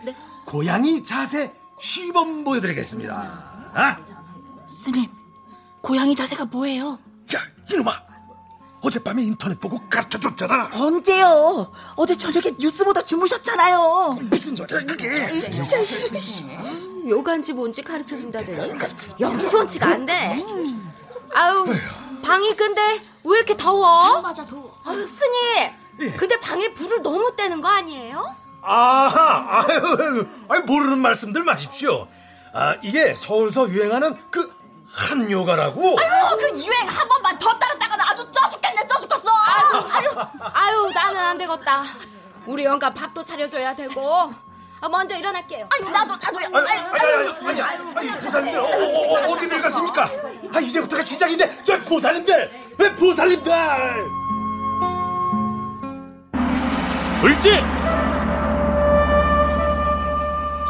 고양이 0.45 1.03
자세 1.03 1.53
시범 1.81 2.45
보여드리겠습니다. 2.45 3.15
아? 3.75 3.97
스님, 4.67 5.09
고양이 5.83 6.15
자세가 6.15 6.47
뭐예요? 6.47 6.99
야, 7.35 7.41
이놈아! 7.71 7.93
어젯밤에 8.83 9.23
인터넷 9.23 9.61
보고 9.61 9.79
가르쳐 9.89 10.19
줬잖아. 10.19 10.71
언제요? 10.75 11.73
어제 11.97 12.17
저녁에 12.17 12.53
뉴스보다 12.59 13.03
주무셨잖아요. 13.05 14.19
무슨 14.23 14.57
소리야, 14.57 14.81
그게? 14.81 15.29
요가인지 17.09 17.53
뭔지 17.53 17.83
가르쳐 17.83 18.17
준다더니 18.17 18.73
영수원치가 19.21 19.87
안 19.89 20.07
돼. 20.07 20.37
아유, 21.33 21.65
방이 22.25 22.57
근데 22.57 22.81
왜 23.25 23.39
이렇게 23.39 23.57
더워? 23.57 24.21
맞아, 24.21 24.45
더워. 24.45 24.73
아유, 24.85 25.07
스님. 25.07 26.17
근데 26.17 26.39
방에 26.41 26.73
불을 26.75 27.03
너무 27.03 27.35
떼는 27.37 27.61
거 27.61 27.69
아니에요? 27.69 28.35
아하, 28.63 29.65
아유, 29.69 30.27
아유, 30.49 30.63
모르는 30.67 30.99
말씀들 30.99 31.45
마십시오. 31.45 32.09
아, 32.53 32.77
이게 32.83 33.15
서울서 33.15 33.69
유행하는 33.69 34.17
그 34.31 34.53
한 34.95 35.31
요가라고. 35.31 35.99
아유, 35.99 36.37
그 36.39 36.59
유행 36.59 36.89
한 36.89 37.09
번만 37.09 37.39
더 37.39 37.49
따랐다가는 37.59 38.05
아주 38.05 38.31
쪄 38.31 38.41
죽겠네, 38.51 38.87
쪄 38.87 39.01
죽겠어. 39.01 39.31
아유, 39.31 40.27
아유, 40.53 40.91
나는 40.95 41.21
안 41.21 41.39
되겠다. 41.39 41.83
우리 42.47 42.65
영감 42.65 42.93
밥도 42.93 43.23
차려줘야 43.23 43.75
되고. 43.75 44.33
아, 44.81 44.89
먼저 44.89 45.17
일어날게요. 45.17 45.69
아유, 45.71 45.89
나도, 45.91 46.15
나도요. 46.17 46.47
아유, 46.53 46.67
아유, 46.67 46.81
아유, 46.93 47.37
아유, 47.47 47.63
아유, 47.63 47.87
아유, 47.95 48.11
보살님들, 48.25 48.61
어, 48.61 48.65
어, 48.65 49.15
어, 49.15 49.31
어디들 49.33 49.63
갔습니까? 49.63 50.11
아, 50.53 50.61
이제부터가 50.61 51.03
시작인데, 51.05 51.63
저 51.65 51.79
보살님들, 51.83 52.51
왜 52.79 52.95
보살님들! 52.97 53.53
둘째, 57.21 57.63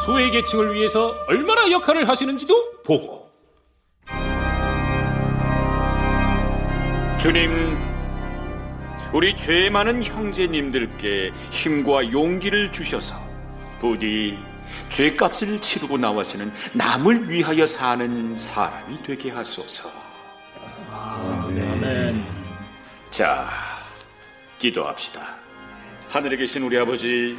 소외 0.04 0.28
계층을 0.28 0.74
위해서 0.74 1.14
얼마나 1.26 1.70
역할을 1.70 2.06
하시는지도 2.06 2.82
보고. 2.84 3.21
주님, 7.22 7.78
우리 9.12 9.36
죄 9.36 9.70
많은 9.70 10.02
형제님들께 10.02 11.30
힘과 11.52 12.10
용기를 12.10 12.72
주셔서 12.72 13.14
부디 13.80 14.36
죄값을 14.90 15.60
치르고 15.60 15.98
나와서는 15.98 16.52
남을 16.72 17.30
위하여 17.30 17.64
사는 17.64 18.36
사람이 18.36 19.02
되게 19.04 19.30
하소서. 19.30 19.88
자, 23.10 23.48
기도합시다. 24.58 25.36
하늘에 26.08 26.36
계신 26.36 26.62
우리 26.64 26.76
아버지, 26.76 27.38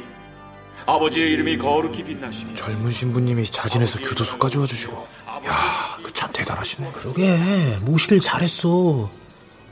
아버지의 0.86 1.32
이름이 1.32 1.58
거룩히 1.58 2.02
빛나시며 2.04 2.54
젊은 2.54 2.90
신부님이 2.90 3.44
자진해서 3.50 4.00
교도소까지 4.00 4.56
와주시고 4.58 5.08
야, 5.46 5.98
그 6.02 6.10
참 6.12 6.30
대단하시네. 6.32 6.90
그러게 6.92 7.76
모시길 7.82 8.20
잘했어. 8.20 9.10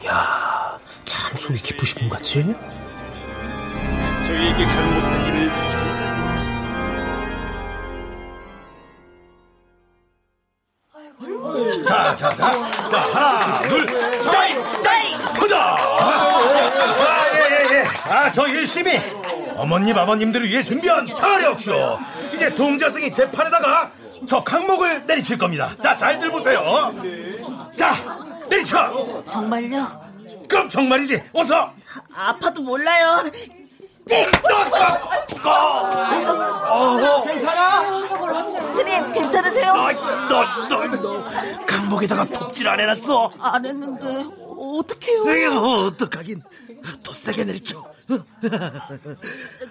야, 0.06 0.78
참 1.04 1.36
속이 1.36 1.60
깊으신 1.62 1.98
분 2.00 2.08
같지? 2.08 2.42
저희에게 4.26 4.68
잘못한 4.68 5.26
일을 5.26 5.52
자, 11.86 12.14
자, 12.14 12.30
자. 12.30 12.52
자, 12.90 12.98
하나, 12.98 13.68
둘, 13.68 13.86
따이, 14.24 14.54
따이, 14.82 15.12
가자! 15.38 15.58
아, 15.58 17.24
예, 17.34 17.38
예, 17.38 17.78
예. 17.78 17.84
아, 18.10 18.30
저 18.30 18.46
일심이 18.48 18.98
어머님, 19.56 19.96
아버님들을 19.96 20.48
위해 20.48 20.62
준비한 20.62 21.06
차례옥쇼. 21.06 21.98
이제 22.34 22.54
동자승이 22.54 23.12
재판에다가 23.12 23.90
저 24.26 24.42
강목을 24.42 25.06
내리칠 25.06 25.36
겁니다. 25.36 25.70
자, 25.80 25.94
잘들 25.94 26.30
보세요. 26.30 26.92
자, 27.76 27.94
내리쳐. 28.52 29.24
정말요? 29.26 29.88
그럼 30.48 30.68
정말이지. 30.68 31.22
어서. 31.32 31.72
아 32.14 32.36
파도 32.38 32.60
몰라요. 32.62 33.22
어, 36.68 37.22
괜찮아? 37.24 38.06
스님 38.74 39.12
괜찮으세요? 39.12 39.72
너, 40.28 40.44
너, 40.68 40.86
너, 40.88 41.66
강목에다가 41.66 42.24
톱질 42.26 42.68
안 42.68 42.80
해놨어. 42.80 43.32
안 43.40 43.64
했는데 43.64 44.24
어떡해요? 44.58 45.30
에휴, 45.30 45.86
어떡하긴. 45.86 46.42
더 47.02 47.12
세게 47.12 47.44
내리쳐. 47.44 47.82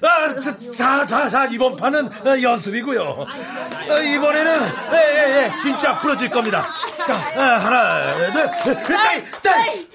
아, 0.02 0.36
자, 0.78 1.06
자, 1.06 1.30
자, 1.30 1.46
이번 1.46 1.76
판은 1.76 2.08
어, 2.08 2.41
연습이고요. 2.41 3.02
어, 3.02 4.00
이번에는, 4.00 4.60
예, 4.94 4.98
예, 4.98 5.36
예, 5.44 5.58
진짜 5.62 5.98
풀어질 6.00 6.30
겁니다. 6.30 6.65
자, 7.06 7.13
어, 7.13 7.41
하나, 7.41 8.15
둘, 8.63 8.76
따이, 8.76 9.24
따이. 9.41 9.88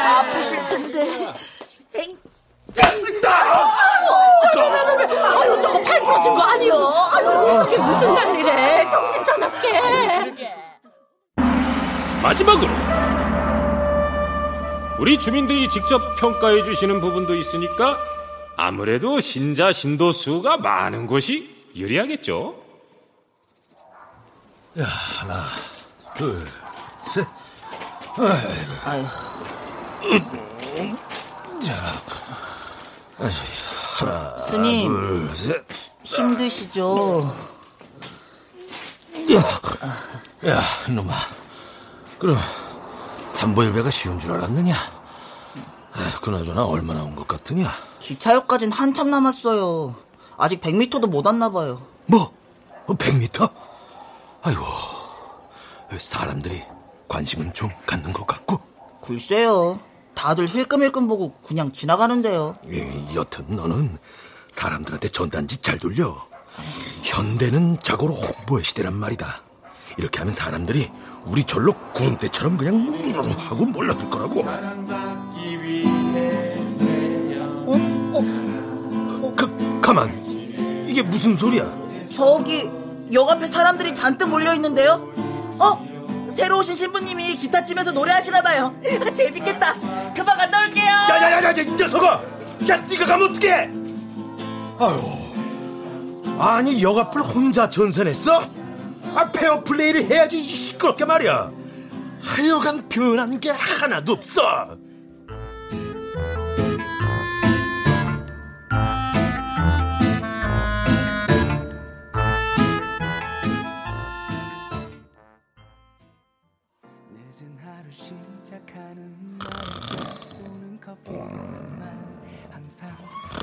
아프실 0.00 0.66
텐데. 0.66 1.32
엥? 1.94 2.16
아유, 5.18 5.62
저거 5.62 5.80
팔 5.82 6.00
부러진 6.02 6.34
거 6.34 6.42
아니요? 6.42 6.74
아유, 7.12 7.64
이게 7.66 7.76
무슨 7.78 8.14
난리래? 8.14 8.90
정신 8.90 9.24
사납게. 9.24 9.80
마지막으로 12.22 12.68
우리 14.98 15.18
주민들이 15.18 15.68
직접 15.68 16.16
평가해 16.16 16.64
주시는 16.64 17.00
부분도 17.00 17.34
있으니까 17.34 17.98
아무래도 18.56 19.20
신자 19.20 19.70
신도 19.72 20.12
수가 20.12 20.56
많은 20.56 21.06
곳이 21.06 21.54
유리하겠죠. 21.74 22.54
야, 24.78 24.84
하나, 24.84 25.44
둘, 26.14 26.46
셋. 27.14 27.26
아유. 28.84 29.04
자, 31.64 31.74
하나, 33.98 34.38
스님. 34.38 34.88
둘, 34.88 35.36
셋. 35.36 35.64
힘드시죠? 36.04 37.30
야, 39.32 40.50
야, 40.50 40.60
이놈아. 40.88 41.14
그럼 42.18 42.38
삼보일배가 43.36 43.90
쉬운 43.90 44.18
줄 44.18 44.32
알았느냐? 44.32 44.74
아, 44.74 46.20
그나저나 46.20 46.64
얼마나 46.64 47.02
온 47.02 47.14
것 47.14 47.26
같으냐? 47.28 47.70
기차역까진 48.00 48.72
한참 48.72 49.10
남았어요. 49.10 49.94
아직 50.36 50.60
100m도 50.60 51.06
못 51.08 51.24
왔나 51.26 51.50
봐요. 51.50 51.80
뭐? 52.06 52.32
100m? 52.86 53.50
아이고, 54.42 54.62
사람들이 55.98 56.62
관심은 57.08 57.52
좀 57.54 57.70
갖는 57.86 58.12
것 58.12 58.26
같고. 58.26 58.60
글쎄요. 59.02 59.78
다들 60.14 60.48
힐끔힐끔 60.48 61.08
보고 61.08 61.34
그냥 61.42 61.72
지나가는데요. 61.72 62.54
예, 62.72 63.14
여튼 63.14 63.44
너는 63.54 63.98
사람들한테 64.50 65.08
전단지 65.10 65.58
잘 65.58 65.78
돌려. 65.78 66.16
현대는 67.02 67.80
자고로 67.80 68.14
홍보의 68.14 68.64
시대란 68.64 68.94
말이다. 68.94 69.42
이렇게 69.96 70.18
하면 70.20 70.34
사람들이 70.34 70.90
우리 71.24 71.44
절로 71.44 71.72
구름대처럼 71.94 72.56
그냥 72.56 73.34
하고 73.38 73.64
몰라들 73.64 74.08
거라고. 74.10 74.44
그, 79.34 79.80
가만. 79.80 80.22
이게 80.86 81.02
무슨 81.02 81.36
소리야? 81.36 81.70
저기 82.14 82.70
역 83.12 83.30
앞에 83.30 83.46
사람들이 83.46 83.94
잔뜩 83.94 84.28
몰려 84.28 84.54
있는데요. 84.54 85.12
어? 85.58 85.86
새로 86.36 86.58
오신 86.58 86.76
신부님이 86.76 87.36
기타 87.36 87.64
치면서 87.64 87.92
노래하시나 87.92 88.42
봐요. 88.42 88.74
재밌겠다. 89.14 89.74
그만 90.14 90.36
갔다 90.36 90.64
올게요. 90.64 90.84
야야야야 90.86 91.50
이 91.52 91.70
녀석아! 91.72 92.22
야 92.68 92.76
네가 92.88 93.04
가면 93.06 93.30
어떡해? 93.30 93.70
아유 94.78 95.00
아니 96.38 96.82
역 96.82 96.98
앞을 96.98 97.22
혼자 97.22 97.68
전선했어? 97.68 98.44
아 99.14 99.30
페어플레이를 99.32 100.04
해야지 100.10 100.42
시끄럽게 100.42 101.04
말이야 101.04 101.52
하여간 102.22 102.88
변한 102.88 103.38
게 103.40 103.50
하나도 103.50 104.12
없어 104.12 104.76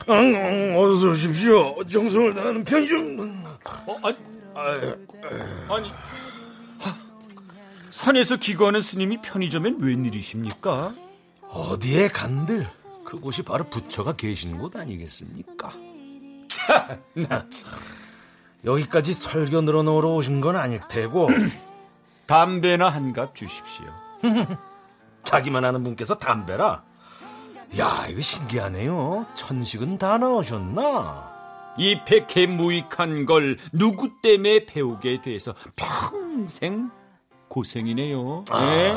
응, 0.09 0.75
어서 0.77 1.11
오십시오. 1.11 1.75
정성을 1.89 2.33
다하는 2.33 2.63
편의점. 2.63 3.45
어, 3.87 3.97
아니, 4.03 4.17
아니, 4.55 5.07
산에서 7.91 8.37
기거하는 8.37 8.81
스님이 8.81 9.21
편의점엔 9.21 9.79
웬일이십니까? 9.79 10.93
어디에 11.49 12.07
간들 12.09 12.67
그곳이 13.05 13.43
바로 13.43 13.63
부처가 13.65 14.13
계시는 14.13 14.57
곳 14.57 14.75
아니겠습니까? 14.75 15.71
여기까지 18.65 19.13
설교 19.13 19.61
늘어놓으러 19.61 20.13
오신 20.15 20.41
건 20.41 20.55
아닐 20.55 20.81
테고 20.87 21.29
담배나 22.25 22.89
한 22.89 23.13
갑 23.13 23.35
주십시오. 23.35 23.85
자기만 25.25 25.63
아는 25.65 25.83
분께서 25.83 26.15
담배라. 26.17 26.83
야 27.77 28.05
이거 28.09 28.21
신기하네요. 28.21 29.25
천식은 29.35 29.97
다 29.97 30.17
넣으셨나? 30.17 31.32
이 31.77 31.99
백해 32.05 32.47
무익한 32.47 33.25
걸 33.25 33.57
누구 33.71 34.21
때문에 34.21 34.65
배우게 34.65 35.21
돼서 35.21 35.55
평생 35.75 36.91
고생이네요. 37.49 38.45
네? 38.51 38.93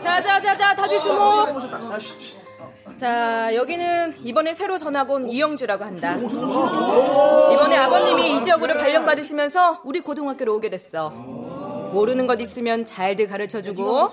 자자자자 0.00 0.74
다들 0.74 1.00
주목. 1.00 1.48
자 2.96 3.54
여기는 3.54 4.16
이번에 4.24 4.54
새로 4.54 4.78
전학 4.78 5.10
온 5.10 5.28
이영주라고 5.28 5.84
한다. 5.84 6.16
이번에 6.16 7.76
아버님이 7.76 8.36
이 8.36 8.44
지역으로 8.44 8.74
발령받으시면서 8.74 9.80
우리 9.84 10.00
고등학교로 10.00 10.54
오게 10.56 10.70
됐어. 10.70 11.41
모르는 11.92 12.26
것 12.26 12.40
있으면 12.40 12.84
잘들 12.84 13.26
가르쳐주고. 13.28 14.10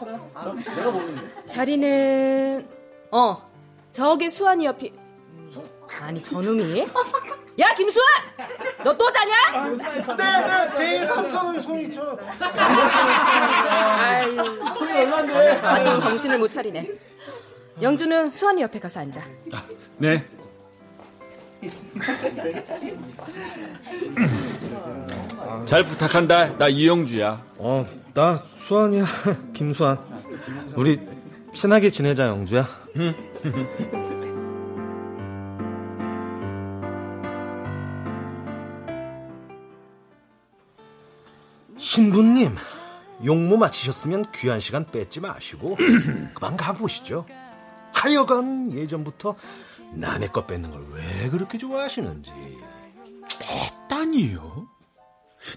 자리는 1.48 2.68
어 3.12 3.42
저기 3.92 4.30
수환이 4.30 4.66
옆이. 4.66 4.94
아니 6.02 6.22
저놈이? 6.22 6.86
야 7.60 7.74
김수환, 7.74 8.08
너 8.86 8.96
또 8.96 9.12
자냐? 9.12 10.16
네네 10.16 10.76
제 10.78 11.06
삼성은 11.08 11.60
손 11.62 11.80
있죠. 11.82 12.18
아유, 14.00 14.36
손이 14.78 14.92
얼마인데? 14.94 15.50
아직 15.66 16.00
정신을 16.00 16.38
못 16.38 16.50
차리네. 16.52 16.88
영주는 17.82 18.30
수환이 18.32 18.62
옆에 18.62 18.80
가서 18.80 19.00
앉아. 19.02 19.22
네. 19.98 20.26
잘 25.66 25.84
부탁한다. 25.84 26.58
나 26.58 26.68
이영주야. 26.70 27.44
어, 27.60 27.86
나 28.14 28.38
수환이야. 28.38 29.04
김수환. 29.54 30.00
우리 30.76 31.00
친하게 31.54 31.90
지내자, 31.90 32.28
영주야. 32.28 32.66
신부님, 41.78 42.56
용무 43.26 43.58
마치셨으면 43.58 44.26
귀한 44.36 44.60
시간 44.60 44.86
뺏지 44.86 45.20
마시고 45.20 45.78
그만 46.34 46.58
가보시죠. 46.58 47.26
하여간 47.94 48.72
예전부터 48.72 49.36
남의 49.94 50.30
것 50.30 50.46
뺏는 50.48 50.72
걸 50.72 50.80
왜 50.92 51.30
그렇게 51.30 51.58
좋아하시는지. 51.58 52.32
뺐다니요? 53.88 54.68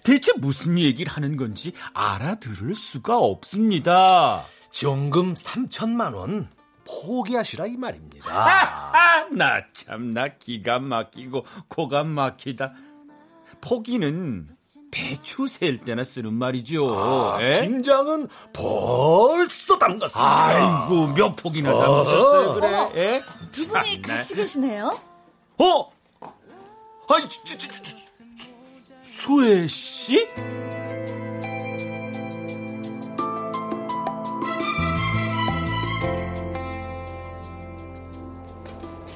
대체 0.04 0.32
무슨 0.36 0.78
얘기를 0.78 1.12
하는 1.12 1.36
건지 1.36 1.72
알아들을 1.94 2.74
수가 2.74 3.18
없습니다. 3.18 4.44
지원금 4.70 5.34
3천만 5.34 6.14
원 6.14 6.48
포기하시라 6.84 7.66
이 7.66 7.76
말입니다. 7.76 8.28
아, 8.30 9.24
나 9.30 9.60
참 9.72 10.12
나 10.12 10.28
기가 10.28 10.78
막히고 10.78 11.44
코가 11.68 12.04
막히다. 12.04 12.72
포기는 13.60 14.48
배추 14.90 15.46
셀 15.46 15.78
때나 15.78 16.04
쓰는 16.04 16.34
말이죠. 16.34 16.98
아, 16.98 17.38
에? 17.42 17.66
김장은 17.66 18.28
벌써 18.52 19.78
담갔습니다. 19.78 20.46
아이고 20.46 21.06
몇 21.14 21.34
폭이나 21.36 21.72
담으셨어요 21.72 22.54
그래? 22.54 22.66
어머, 22.74 22.92
에? 22.94 23.22
두 23.52 23.66
분이 23.68 24.02
참나. 24.02 24.16
같이 24.16 24.34
계시네요? 24.34 24.98
어? 25.58 25.90
아이, 27.08 27.28
저, 27.28 27.56
저, 27.56 27.68
저, 27.68 27.82
저, 29.22 29.28
수혜 29.28 29.66
씨? 29.68 30.28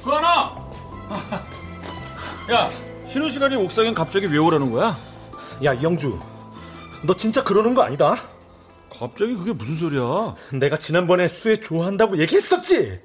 수아나! 0.01 0.69
야, 2.51 2.69
쉬는 3.07 3.29
시간에 3.29 3.57
옥상엔 3.57 3.93
갑자기 3.93 4.27
왜 4.27 4.37
오라는 4.37 4.71
거야? 4.71 4.97
야 5.65 5.81
영주, 5.83 6.17
너 7.05 7.13
진짜 7.13 7.43
그러는 7.43 7.73
거 7.73 7.81
아니다? 7.81 8.15
갑자기 8.89 9.35
그게 9.35 9.51
무슨 9.51 9.75
소리야? 9.75 10.35
내가 10.53 10.77
지난번에 10.77 11.27
수혜 11.27 11.59
좋아한다고 11.59 12.17
얘기했었지? 12.19 13.01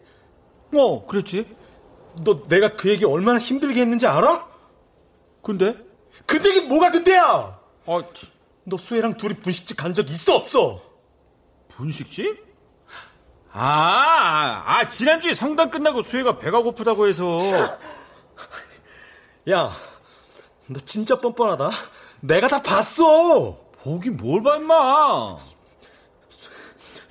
어, 0.74 1.04
그랬지. 1.06 1.46
너 2.24 2.46
내가 2.46 2.76
그 2.76 2.88
얘기 2.88 3.04
얼마나 3.04 3.38
힘들게 3.38 3.80
했는지 3.80 4.06
알아? 4.06 4.46
근데? 5.42 5.91
근데 6.26 6.50
이게 6.50 6.60
뭐가 6.68 6.90
근데야? 6.90 7.58
아, 7.86 8.02
너 8.64 8.76
수혜랑 8.76 9.16
둘이 9.16 9.34
분식집 9.34 9.76
간 9.76 9.92
적 9.94 10.08
있어 10.10 10.34
없어? 10.36 10.80
분식집? 11.68 12.42
아, 13.52 14.62
아, 14.66 14.88
지난주에 14.88 15.34
상담 15.34 15.70
끝나고 15.70 16.02
수혜가 16.02 16.38
배가 16.38 16.62
고프다고 16.62 17.06
해서. 17.08 17.36
야, 19.50 19.72
너 20.68 20.80
진짜 20.84 21.16
뻔뻔하다. 21.18 21.70
내가 22.20 22.48
다 22.48 22.62
봤어. 22.62 23.58
보긴 23.82 24.16
뭘 24.16 24.42
봐, 24.42 24.56
임마. 24.56 25.36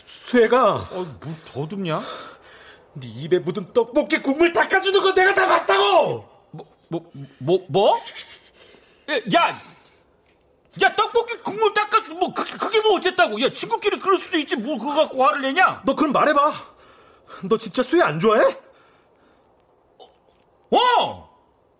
수혜가 0.06 0.74
어, 0.92 1.18
뭐 1.22 1.36
더듬냐? 1.52 2.02
네 2.94 3.08
입에 3.08 3.40
묻은 3.40 3.74
떡볶이 3.74 4.22
국물 4.22 4.54
닦아주는 4.54 5.02
거 5.02 5.14
내가 5.14 5.34
다 5.36 5.46
봤다고. 5.46 6.26
뭐, 6.52 6.66
뭐, 6.88 7.12
뭐, 7.40 7.66
뭐? 7.70 8.00
야, 9.36 9.62
야, 10.82 10.95
떡볶이 10.95 11.38
국물 11.38 11.74
닦아주, 11.74 12.13
뭐, 12.13 12.34
그게, 12.34 12.58
그게 12.58 12.80
뭐 12.82 12.95
어쨌다고. 12.97 13.41
야, 13.41 13.50
친구끼리 13.52 14.00
그럴 14.00 14.17
수도 14.17 14.38
있지. 14.38 14.56
뭐, 14.56 14.78
그거 14.80 14.93
갖고 14.93 15.24
화를 15.24 15.41
내냐? 15.41 15.82
너 15.86 15.95
그럼 15.95 16.13
말해봐. 16.13 16.54
너 17.43 17.58
진짜 17.58 17.84
수혜 17.84 18.02
안 18.02 18.19
좋아해? 18.19 18.43
어! 20.71 21.30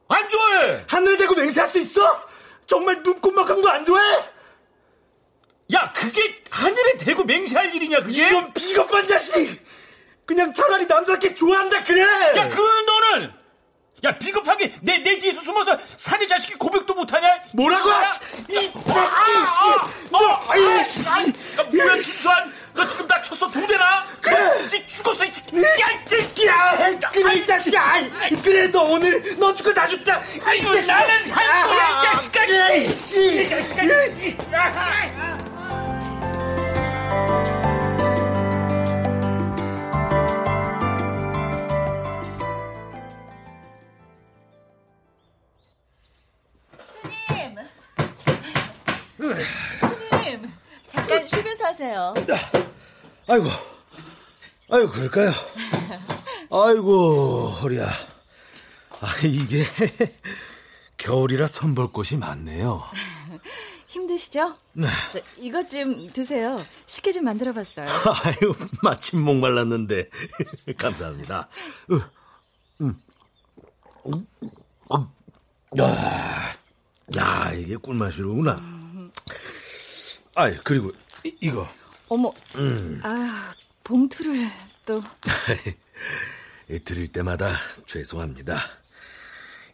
안 0.10 0.30
좋아해! 0.30 0.84
하늘에 0.88 1.18
대고 1.18 1.36
맹세할 1.36 1.70
수 1.70 1.78
있어? 1.80 2.26
정말 2.66 3.02
눈꽃만큼도 3.02 3.70
안 3.70 3.86
좋아해? 3.86 4.26
야, 5.74 5.92
그게 5.94 6.44
하늘에 6.50 6.98
대고 6.98 7.24
맹세할 7.24 7.74
일이냐, 7.74 8.02
그게? 8.02 8.28
이런 8.28 8.52
비겁한 8.54 9.08
자식! 9.08 9.66
그냥 10.26 10.54
차라리 10.54 10.86
남자답게 10.86 11.36
좋아한다 11.36 11.84
그래! 11.84 12.02
야, 12.02 12.48
그 12.50 12.62
너는! 12.62 13.41
야, 14.04 14.18
비겁하게 14.18 14.74
내, 14.82 14.98
내 15.04 15.20
뒤에서 15.20 15.42
숨어서 15.42 15.78
사내 15.96 16.26
자식이 16.26 16.56
고백도 16.56 16.94
못하냐? 16.96 17.36
뭐라고? 17.54 17.90
야, 17.92 18.14
이 18.50 18.54
자식! 18.56 18.74
너, 20.10 20.18
아유, 20.48 20.66
야, 20.66 20.84
뭐야, 21.72 21.94
김수환? 21.96 22.52
너 22.74 22.88
지금 22.88 23.06
나 23.08 23.22
쳤어, 23.22 23.52
두 23.52 23.68
대나? 23.68 24.04
그래. 24.22 24.64
이제 24.66 24.88
죽었어, 24.88 25.26
이 25.26 25.32
새끼. 25.32 25.58
야, 25.62 25.92
이 25.92 26.00
새끼 26.08 26.48
야! 26.48 26.78
그래, 27.12 27.36
이 27.36 27.46
자식아! 27.46 28.00
그래, 28.42 28.68
너 28.68 28.82
오늘, 28.84 29.38
너 29.38 29.54
죽고 29.54 29.72
다 29.74 29.86
죽자! 29.86 30.24
아이고, 30.44 30.74
나는 30.74 31.28
살 31.28 31.46
거야, 31.46 32.02
이 32.02 32.06
자식아! 32.32 32.74
이 32.74 33.50
자식아! 33.50 35.51
하세요. 51.72 52.14
아이고, 53.28 53.46
아이고, 54.70 54.90
그럴까요? 54.92 55.32
아이고, 56.52 57.48
허리야. 57.48 57.86
아, 59.00 59.08
이게, 59.24 59.64
겨울이라 60.98 61.48
손볼 61.48 61.94
곳이 61.94 62.18
많네요. 62.18 62.84
힘드시죠? 63.88 64.58
네. 64.74 64.88
저, 65.14 65.20
이것 65.38 65.68
좀 65.70 66.12
드세요. 66.12 66.64
식혜 66.88 67.12
좀 67.14 67.24
만들어 67.24 67.54
봤어요. 67.54 67.88
아유, 68.24 68.54
마침 68.84 69.22
목말랐는데. 69.22 70.10
감사합니다. 70.78 71.48
으, 71.92 72.00
음. 72.82 73.02
음, 74.08 74.28
음. 74.94 75.08
야, 75.80 76.54
야, 77.18 77.52
이게 77.54 77.78
꿀맛이로구나. 77.78 78.62
아이, 80.36 80.58
그리고, 80.64 80.92
이, 81.24 81.36
이거. 81.42 81.68
어머, 82.10 82.32
음. 82.56 83.00
아, 83.04 83.54
봉투를 83.84 84.50
또. 84.86 85.02
이 86.70 86.80
드릴 86.80 87.08
때마다 87.08 87.54
죄송합니다. 87.86 88.60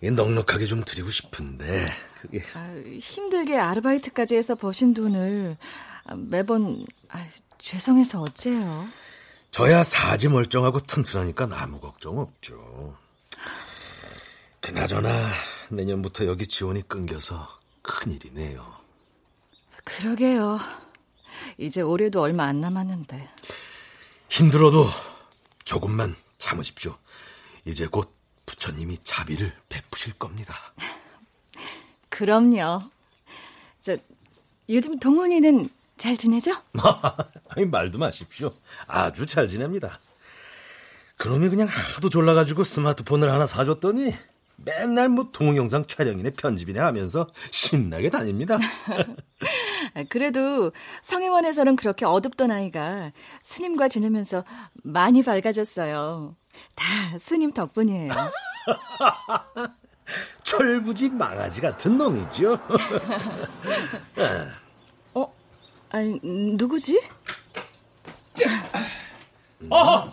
이 0.02 0.12
넉넉하게 0.12 0.66
좀 0.66 0.84
드리고 0.84 1.10
싶은데, 1.10 1.88
그게. 2.22 2.44
아, 2.54 2.76
힘들게 3.00 3.58
아르바이트까지 3.58 4.36
해서 4.36 4.56
버신 4.56 4.94
돈을 4.94 5.58
아, 6.06 6.16
매번 6.16 6.86
아, 7.10 7.26
죄송해서 7.60 8.22
어째요? 8.22 8.88
저야 9.52 9.84
사지 9.84 10.28
멀쩡하고 10.28 10.80
튼튼하니까 10.80 11.50
아무 11.52 11.80
걱정 11.80 12.20
없죠. 12.20 12.96
그나저나 14.62 15.10
내년부터 15.72 16.26
여기 16.26 16.46
지원이 16.46 16.88
끊겨서 16.88 17.48
큰일이네요. 17.82 18.66
그러게요. 19.84 20.60
이제 21.58 21.82
올해도 21.82 22.22
얼마 22.22 22.46
안 22.46 22.62
남았는데. 22.62 23.30
힘들어도 24.30 24.86
조금만 25.64 26.16
참으십시오. 26.38 26.98
이제 27.66 27.88
곧 27.88 28.14
부처님이 28.46 28.98
자비를 29.04 29.52
베푸실 29.70 30.14
겁니다. 30.14 30.56
그럼요. 32.10 32.84
저 33.82 33.98
요즘 34.70 35.00
동훈이는 35.00 35.70
잘 35.98 36.18
지내죠? 36.18 36.52
아니, 37.50 37.66
말도 37.66 37.98
마십시오. 37.98 38.54
아주 38.88 39.26
잘 39.26 39.48
지냅니다. 39.48 40.00
그놈이 41.18 41.50
그냥 41.50 41.68
하도 41.68 42.10
졸라가지고 42.10 42.64
스마트폰을 42.64 43.32
하나 43.32 43.46
사줬더니 43.48 44.14
맨날 44.68 45.08
뭐 45.08 45.30
동영상 45.32 45.86
촬영이네 45.86 46.32
편집이네 46.32 46.78
하면서 46.80 47.28
신나게 47.52 48.10
다닙니다. 48.10 48.58
아, 49.94 50.04
그래도 50.10 50.74
성혜원에서는 51.04 51.78
그렇게 51.78 52.06
어둡던 52.06 52.52
아이가 52.52 53.14
스님과 53.44 53.88
지내면서 53.88 54.44
많이 54.84 55.24
밝아졌어요. 55.24 56.36
다 56.76 56.86
스님 57.18 57.54
덕분이에요. 57.54 58.12
철부지 60.44 61.10
망아지 61.10 61.62
같은 61.62 61.98
놈이죠. 61.98 62.60
어? 65.14 65.34
아니, 65.92 66.20
누구지? 66.24 67.02
어허! 69.70 70.12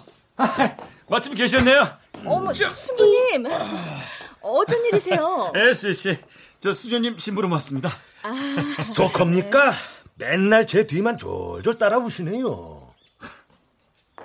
마침 1.08 1.34
계셨네요. 1.34 1.88
어머, 2.24 2.52
신부님. 2.52 3.46
어쩐 4.44 4.84
일이세요? 4.86 5.52
에스 5.56 5.92
씨, 5.92 6.18
저 6.60 6.72
수조님 6.72 7.16
심부름 7.18 7.50
왔습니다. 7.52 7.90
스토커입니까? 8.84 9.72
맨날 10.16 10.66
제 10.66 10.86
뒤만 10.86 11.18
졸졸 11.18 11.78
따라오시네요. 11.78 12.94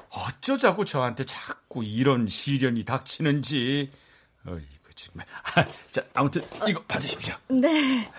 어쩌자고 0.10 0.86
저한테 0.86 1.26
자꾸 1.26 1.84
이런 1.84 2.28
시련이 2.28 2.84
닥치는지. 2.84 3.90
어이구 4.46 4.94
정말. 4.96 5.26
아, 5.56 5.66
자 5.90 6.04
아무튼 6.14 6.42
이거 6.68 6.82
받으십시오. 6.88 7.36
네. 7.48 8.12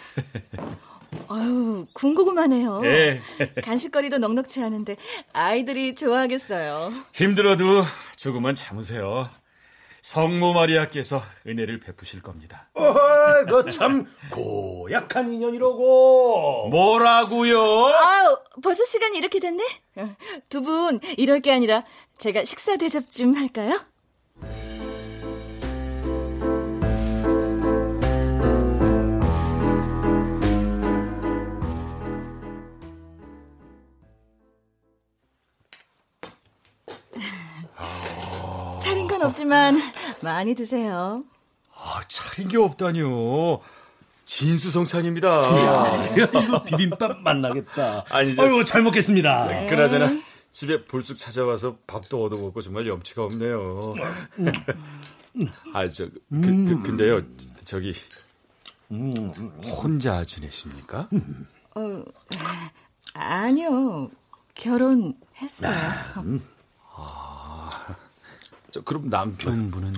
아유, 1.28 1.86
군고구마네요. 1.92 2.82
예. 2.84 3.20
간식거리도 3.62 4.18
넉넉치 4.18 4.62
않은데 4.62 4.96
아이들이 5.32 5.94
좋아하겠어요. 5.94 6.92
힘들어도 7.12 7.82
조금만 8.16 8.54
참으세요. 8.54 9.28
성모 10.10 10.54
마리아께서 10.54 11.22
은혜를 11.46 11.78
베푸실 11.78 12.20
겁니다. 12.20 12.68
어이, 12.74 13.44
그참 13.46 14.06
고약한 14.32 15.32
인연이로고. 15.32 16.66
뭐라고요? 16.68 17.60
아우, 17.60 18.38
벌써 18.60 18.84
시간이 18.84 19.16
이렇게 19.16 19.38
됐네? 19.38 19.62
두 20.48 20.62
분, 20.62 20.98
이럴 21.16 21.38
게 21.38 21.52
아니라 21.52 21.84
제가 22.18 22.42
식사 22.42 22.76
대접 22.76 23.08
좀 23.08 23.36
할까요? 23.36 23.78
건 39.20 39.28
없지만 39.28 39.78
많이 40.22 40.54
드세요. 40.54 41.24
아, 41.76 42.00
차린 42.08 42.48
게 42.48 42.56
없다니요. 42.56 43.60
진수성찬입니다. 44.24 46.14
이거 46.16 46.62
비빔밥 46.64 47.20
만나겠다. 47.20 48.04
아니, 48.10 48.34
저- 48.34 48.42
아이고, 48.42 48.64
잘 48.64 48.82
먹겠습니다. 48.82 49.46
네. 49.46 49.66
그나저나 49.66 50.08
집에 50.52 50.84
불쑥 50.84 51.18
찾아와서 51.18 51.76
밥도 51.86 52.24
얻어먹고 52.24 52.62
정말 52.62 52.86
염치가 52.86 53.24
없네요. 53.24 53.92
아, 55.74 55.88
저, 55.88 56.06
그, 56.06 56.40
그, 56.40 56.82
근데요, 56.82 57.20
저기, 57.64 57.92
혼자 59.62 60.24
지내십니까? 60.24 61.08
어, 61.76 62.04
아니요. 63.14 64.10
결혼했어요. 64.54 65.72
저, 68.70 68.80
그럼 68.82 69.08
남편분은? 69.08 69.94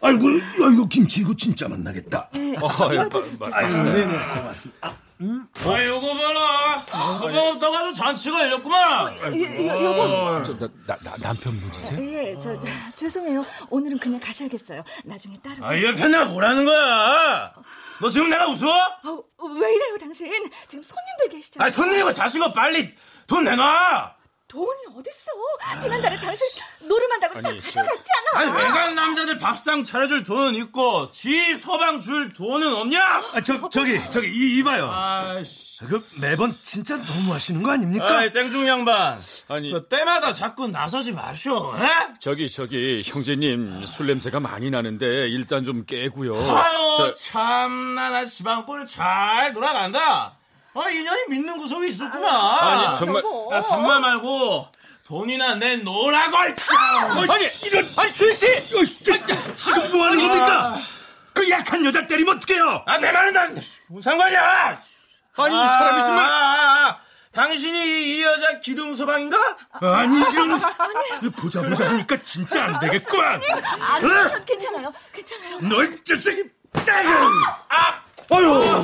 아이고, 0.00 0.28
아이고, 0.64 0.88
김치 0.88 1.20
이거 1.20 1.34
진짜 1.36 1.68
만나겠다. 1.68 2.28
네, 2.32 2.54
어, 2.60 2.68
예, 2.90 2.94
이것도 2.94 3.18
마- 3.18 3.24
좀 3.24 3.38
마- 3.38 3.46
드세요. 3.46 3.52
아이고, 3.52 3.82
네네, 3.82 4.18
고맙습니다. 4.40 4.96
아, 5.20 5.84
요거 5.84 6.14
봐라. 6.14 6.86
소방 7.18 7.36
없다가도 7.48 7.92
잔치가 7.92 8.40
열렸구만. 8.42 9.16
여- 9.18 9.66
여- 9.66 9.84
여보. 9.84 10.42
저, 10.44 10.52
나, 10.56 10.68
나, 10.86 10.96
나, 11.02 11.16
남편분이세요? 11.20 11.98
예, 12.14 12.38
저, 12.38 12.56
죄송해요. 12.94 13.44
오늘은 13.70 13.98
그냥 13.98 14.20
가셔야겠어요. 14.20 14.84
나중에 15.04 15.36
따로. 15.42 15.66
아, 15.66 15.74
이 15.74 15.84
옆에 15.84 16.06
나 16.06 16.24
뭐라는 16.26 16.64
거야? 16.64 17.52
너 18.00 18.08
지금 18.08 18.28
내가 18.30 18.46
웃어? 18.46 18.68
아우, 19.02 19.24
왜 19.60 19.74
이래요, 19.74 19.98
당신? 20.00 20.28
지금 20.68 20.84
손님들 20.84 21.28
계시죠? 21.30 21.60
아, 21.60 21.68
손님이고 21.68 22.12
자식아 22.12 22.52
빨리 22.52 22.94
돈 23.26 23.42
내놔. 23.42 24.14
돈이 24.48 24.78
어딨어? 24.96 25.80
지난달에 25.82 26.16
당신 26.16 26.40
노름한다고 26.80 27.34
딱 27.42 27.48
아니, 27.50 27.60
가져갔지 27.60 28.04
않아? 28.32 28.40
아니 28.42 28.50
외간 28.56 28.94
남자들 28.94 29.36
밥상 29.36 29.82
차려줄 29.82 30.24
돈은 30.24 30.54
있고 30.54 31.10
지 31.10 31.54
서방 31.54 32.00
줄 32.00 32.32
돈은 32.32 32.74
없냐? 32.74 33.04
아, 33.34 33.40
저, 33.44 33.68
저기, 33.68 34.00
저기, 34.10 34.28
이, 34.28 34.58
이봐요. 34.58 34.90
아이씨. 34.90 35.68
그, 35.84 36.04
매번 36.20 36.56
진짜 36.64 36.96
너무 36.96 37.34
하시는 37.34 37.62
거 37.62 37.70
아닙니까? 37.72 38.08
아이 38.18 38.32
땡중 38.32 38.66
양반. 38.66 39.20
아니, 39.48 39.70
그 39.70 39.86
때마다 39.86 40.32
자꾸 40.32 40.66
나서지 40.66 41.12
마쇼. 41.12 41.74
에? 41.78 42.14
저기, 42.18 42.50
저기, 42.50 43.02
형제님, 43.04 43.84
술 43.86 44.06
냄새가 44.06 44.40
많이 44.40 44.70
나는데, 44.70 45.28
일단 45.28 45.62
좀 45.62 45.84
깨고요. 45.84 46.32
아유 46.34 46.96
저- 46.96 47.12
참나 47.12 48.10
나 48.10 48.24
지방볼 48.24 48.86
잘 48.86 49.52
돌아간다. 49.52 50.37
아 50.74 50.88
인연이 50.90 51.22
믿는 51.28 51.56
구석이 51.58 51.88
있었구만. 51.88 52.34
아니, 52.34 52.98
정말. 52.98 53.16
여보. 53.22 53.50
야 53.52 53.60
정말 53.60 54.00
말고 54.00 54.68
돈이나 55.06 55.54
내놓으라고. 55.56 56.36
아니, 56.36 56.54
이런, 57.64 57.88
아니, 57.96 58.10
수희씨! 58.10 58.62
지금 58.64 59.90
뭐 59.92 60.04
하는 60.06 60.18
겁니까? 60.20 60.76
그 61.32 61.48
약한 61.50 61.84
여자 61.84 62.06
때리면 62.06 62.36
어떡해요? 62.36 62.82
아 62.86 62.98
내 62.98 63.10
말은 63.12 63.32
난 63.32 63.54
무슨 63.88 64.10
상관이야? 64.12 64.82
아니, 65.36 65.54
이 65.54 65.58
사람이 65.58 66.04
정말. 66.04 66.24
아, 66.24 66.28
아, 66.28 66.88
아. 66.88 67.00
당신이 67.32 68.16
이 68.18 68.22
여자 68.22 68.58
기둥 68.60 68.94
서방인가? 68.96 69.38
아니, 69.80 70.18
이런. 70.18 70.60
보자, 71.36 71.62
보자 71.62 71.88
하니까 71.90 72.16
진짜 72.24 72.64
안 72.64 72.80
되겠구만. 72.80 73.40
아니, 73.80 74.04
어? 74.06 74.28
전 74.28 74.44
괜찮아요. 74.44 74.92
괜찮아요. 75.12 75.58
너이 75.60 76.04
자식이. 76.04 76.42
따금! 76.84 77.42
아! 77.68 78.00
어휴! 78.30 78.82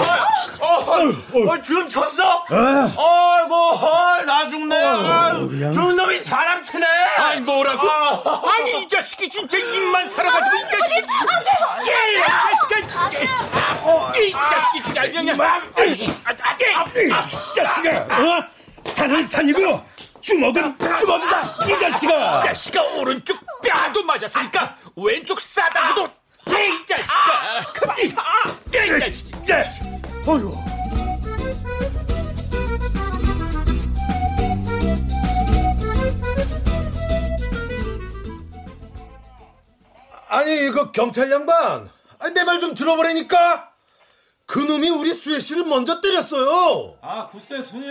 어, 0.61 1.51
어, 1.51 1.61
주름 1.61 1.87
쳤어? 1.87 2.45
아, 2.49 2.91
아이고, 2.97 3.55
어, 3.55 4.23
나 4.25 4.49
죽네. 4.49 4.75
아유, 4.75 5.49
그냥. 5.49 5.73
죽은 5.73 5.97
놈이 5.97 6.19
사람 6.21 6.63
치네. 6.63 6.87
아니, 7.19 7.41
뭐라고? 7.41 7.91
아. 7.91 8.43
아니, 8.57 8.83
이 8.83 8.89
자식이 8.89 9.29
진짜 9.29 9.59
입만 9.59 10.09
살아가지고, 10.09 10.57
이 10.57 10.61
자식이. 10.63 11.07
안 11.11 11.27
돼요! 11.45 11.93
예, 11.93 12.13
이 12.15 12.23
자식아! 12.23 13.11
이 14.17 14.33
자식이 14.33 14.83
진짜. 14.83 15.03
아, 15.03 15.61
아, 15.77 16.57
예. 16.97 17.05
이 17.05 17.09
자식아! 17.55 17.91
어? 18.23 18.45
산은 18.95 19.27
산이고, 19.27 19.85
주먹은 20.23 20.79
주먹이다! 21.01 21.55
이 21.69 21.79
자식아! 21.79 22.39
이 22.39 22.43
자식아, 22.45 22.83
오른쪽 22.97 23.39
뼈도 23.63 24.03
맞았으니까, 24.05 24.77
왼쪽 24.97 25.39
싸다구도. 25.41 26.09
예, 26.57 26.67
이 26.69 26.87
자식아! 26.87 27.73
그만! 27.75 27.97
예, 28.75 28.87
이 28.97 29.01
자식! 29.01 29.33
예! 29.51 29.71
어휴! 30.27 30.53
아니, 40.29 40.69
그 40.71 40.91
경찰 40.93 41.31
양반, 41.31 41.91
내 42.35 42.43
말 42.45 42.59
좀 42.59 42.75
들어보라니까. 42.75 43.71
그놈이 44.47 44.89
우리 44.91 45.15
수혜 45.15 45.39
씨를 45.39 45.65
먼저 45.65 46.01
때렸어요. 46.01 46.99
아, 47.01 47.27
글쎄, 47.27 47.63
손님. 47.63 47.89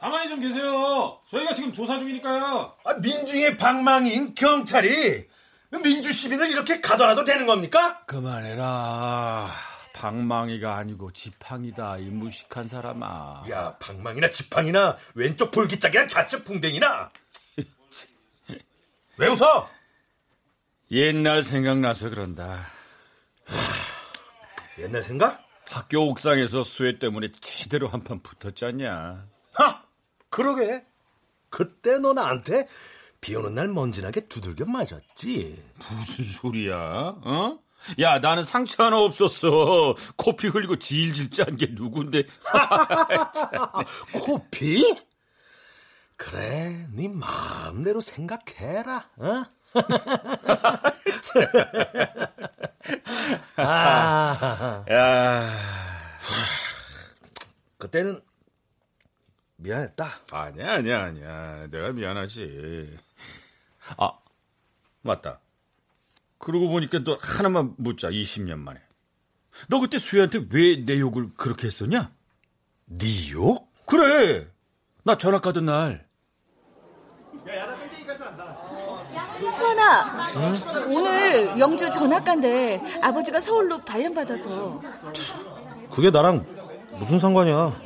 가만히 0.00 0.28
좀 0.28 0.40
계세요. 0.40 1.18
저희가 1.30 1.52
지금 1.54 1.72
조사 1.72 1.96
중이니까요. 1.96 2.72
아, 2.84 2.94
민중의 2.94 3.56
방망이인 3.56 4.34
경찰이 4.34 5.26
민주 5.70 6.12
시민을 6.12 6.50
이렇게 6.50 6.80
가둬놔도 6.80 7.24
되는 7.24 7.46
겁니까? 7.46 8.02
그만해라. 8.06 9.48
방망이가 9.94 10.76
아니고 10.76 11.12
지팡이다, 11.12 11.98
이 11.98 12.04
무식한 12.04 12.68
사람아. 12.68 13.44
야, 13.50 13.76
방망이나 13.78 14.30
지팡이나 14.30 14.96
왼쪽 15.14 15.50
볼기짝이나 15.50 16.06
좌측 16.06 16.44
풍뎅이나. 16.44 17.10
왜 19.18 19.26
웃어? 19.28 19.68
옛날 20.90 21.42
생각나서 21.42 22.10
그런다. 22.10 22.60
옛날 24.78 25.02
생각? 25.02 25.44
학교 25.70 26.08
옥상에서 26.08 26.62
수혜 26.62 26.98
때문에 26.98 27.28
제대로 27.40 27.88
한 27.88 28.04
판 28.04 28.20
붙었잖냐. 28.22 29.26
하! 29.52 29.82
그러게. 30.30 30.84
그때 31.50 31.98
너 31.98 32.12
나한테 32.12 32.68
비 33.20 33.34
오는 33.34 33.54
날 33.54 33.68
먼지나게 33.68 34.22
두들겨 34.28 34.64
맞았지. 34.64 35.62
무슨 35.78 36.24
소리야? 36.24 36.76
어? 36.76 37.58
야, 38.00 38.18
나는 38.18 38.42
상처 38.42 38.84
하나 38.84 38.98
없었어. 38.98 39.94
코피 40.16 40.48
흘리고 40.48 40.78
질질 40.78 41.30
짠 41.30 41.56
게 41.56 41.68
누군데? 41.70 42.24
코피? 44.12 44.96
그래, 46.16 46.86
네 46.92 47.08
마음대로 47.08 48.00
생각해라. 48.00 49.08
어? 49.18 49.44
아, 53.56 54.84
야, 54.90 55.50
그때는 57.78 58.20
미안했다. 59.56 60.08
아니야, 60.32 60.72
아니야, 60.74 61.02
아니야. 61.04 61.66
내가 61.70 61.92
미안하지. 61.92 62.96
아, 63.96 64.10
맞다. 65.02 65.40
그러고 66.38 66.68
보니까 66.68 66.98
또 67.00 67.16
하나만 67.20 67.74
묻자, 67.78 68.10
20년 68.10 68.58
만에. 68.58 68.80
너 69.68 69.80
그때 69.80 69.98
수혜한테 69.98 70.46
왜 70.52 70.84
내 70.84 71.00
욕을 71.00 71.28
그렇게 71.36 71.66
했었냐? 71.66 72.12
네 72.86 73.30
욕? 73.32 73.68
그래. 73.86 74.48
나 75.04 75.16
전학 75.16 75.42
가던 75.42 75.64
날. 75.64 76.06
수원아, 79.50 80.24
오늘 80.86 81.58
영주 81.58 81.90
전학 81.90 82.24
간대. 82.24 82.80
아버지가 83.00 83.40
서울로 83.40 83.78
발령받아서. 83.78 84.80
그게 85.90 86.10
나랑 86.10 86.44
무슨 86.98 87.18
상관이야? 87.18 87.80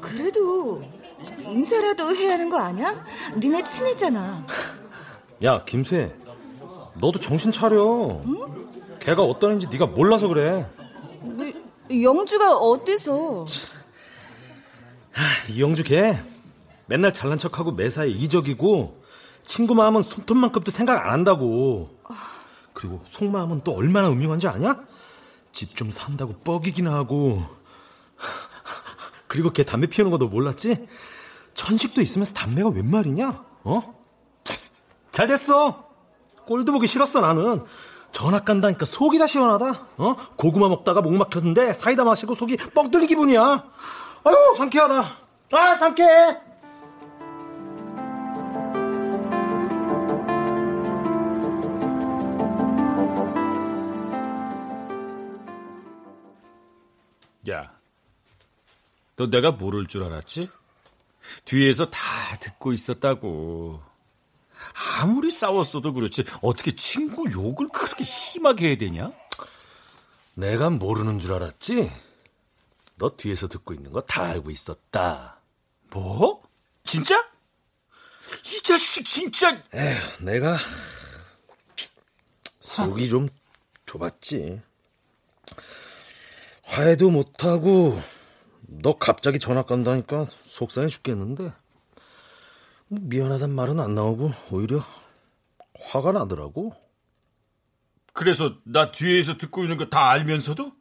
그래도 0.00 0.82
인사라도 1.42 2.14
해야 2.14 2.32
하는 2.34 2.50
거 2.50 2.58
아니야? 2.58 3.04
니네 3.38 3.64
친했잖아. 3.64 4.46
야, 5.42 5.64
김수혜. 5.64 6.14
너도 6.94 7.18
정신 7.18 7.50
차려. 7.52 8.20
걔가 9.00 9.22
어떤 9.22 9.52
애인지 9.52 9.68
네가 9.68 9.86
몰라서 9.86 10.28
그래. 10.28 10.66
뭐, 11.20 11.44
영주가 11.90 12.54
어때서? 12.56 13.44
이영주 15.50 15.84
걔 15.84 16.18
맨날 16.86 17.12
잘난 17.14 17.38
척하고 17.38 17.70
매사에 17.72 18.08
이적이고 18.08 19.02
친구 19.44 19.74
마음은 19.74 20.02
손톱만큼도 20.02 20.70
생각 20.70 21.04
안 21.06 21.12
한다고. 21.12 21.90
그리고 22.72 23.02
속마음은 23.06 23.60
또 23.64 23.72
얼마나 23.74 24.08
음흉한지 24.08 24.48
아냐? 24.48 24.84
집 25.52 25.74
좀 25.76 25.90
산다고 25.90 26.32
뻐기기나 26.42 26.92
하고. 26.92 27.42
그리고 29.28 29.50
걔 29.50 29.64
담배 29.64 29.86
피우는 29.86 30.10
거 30.10 30.18
너 30.18 30.26
몰랐지? 30.26 30.86
천식도 31.54 32.00
있으면서 32.00 32.32
담배가 32.32 32.70
웬 32.70 32.90
말이냐? 32.90 33.44
어? 33.64 34.03
잘 35.14 35.28
됐어. 35.28 35.84
꼴도 36.44 36.72
보기 36.72 36.88
싫었어 36.88 37.20
나는. 37.20 37.64
전학 38.10 38.44
간다니까 38.44 38.84
속이 38.84 39.16
다 39.18 39.28
시원하다. 39.28 39.86
어? 39.96 40.16
고구마 40.36 40.68
먹다가 40.68 41.00
목 41.02 41.14
막혔는데 41.14 41.72
사이다 41.72 42.02
마시고 42.02 42.34
속이 42.34 42.56
뻥 42.74 42.90
뚫린 42.90 43.06
기분이야. 43.06 43.40
아유 44.24 44.54
상쾌하다. 44.58 45.16
아 45.52 45.76
상쾌해. 45.76 46.40
야, 57.50 57.70
너 59.16 59.28
내가 59.30 59.52
모를 59.52 59.86
줄 59.86 60.02
알았지? 60.02 60.50
뒤에서 61.44 61.84
다 61.88 62.00
듣고 62.40 62.72
있었다고. 62.72 63.93
아무리 65.00 65.30
싸웠어도 65.30 65.92
그렇지 65.92 66.24
어떻게 66.42 66.74
친구 66.74 67.30
욕을 67.30 67.68
그렇게 67.68 68.04
심하게 68.04 68.68
해야 68.68 68.76
되냐? 68.76 69.12
내가 70.34 70.70
모르는 70.70 71.18
줄 71.18 71.32
알았지? 71.34 71.90
너 72.96 73.10
뒤에서 73.16 73.48
듣고 73.48 73.74
있는 73.74 73.92
거 73.92 74.00
다 74.02 74.22
알고 74.24 74.50
있었다. 74.50 75.40
뭐? 75.90 76.42
진짜? 76.84 77.14
이 78.52 78.62
자식 78.62 79.04
진짜 79.08 79.62
에휴, 79.74 80.24
내가 80.24 80.56
속이 82.60 83.08
좀 83.08 83.28
좁았지. 83.86 84.60
화해도 86.62 87.10
못하고 87.10 88.00
너 88.62 88.96
갑자기 88.96 89.38
전학 89.38 89.66
간다니까 89.66 90.26
속상해 90.46 90.88
죽겠는데 90.88 91.42
뭐 91.44 91.52
미안하단 93.02 93.50
말은 93.50 93.80
안 93.80 93.94
나오고 93.94 94.32
오히려 94.50 94.80
화가 95.80 96.12
나더라고. 96.12 96.74
그래서 98.12 98.54
나 98.64 98.92
뒤에서 98.92 99.36
듣고 99.36 99.62
있는 99.62 99.76
거 99.76 99.88
다 99.90 100.10
알면서도? 100.10 100.72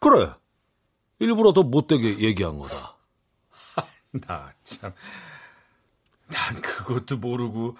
그래. 0.00 0.30
일부러 1.18 1.52
더 1.52 1.62
못되게 1.62 2.18
얘기한 2.20 2.58
거다. 2.58 2.96
나 4.26 4.50
참. 4.64 4.92
난 6.28 6.60
그것도 6.60 7.16
모르고 7.18 7.76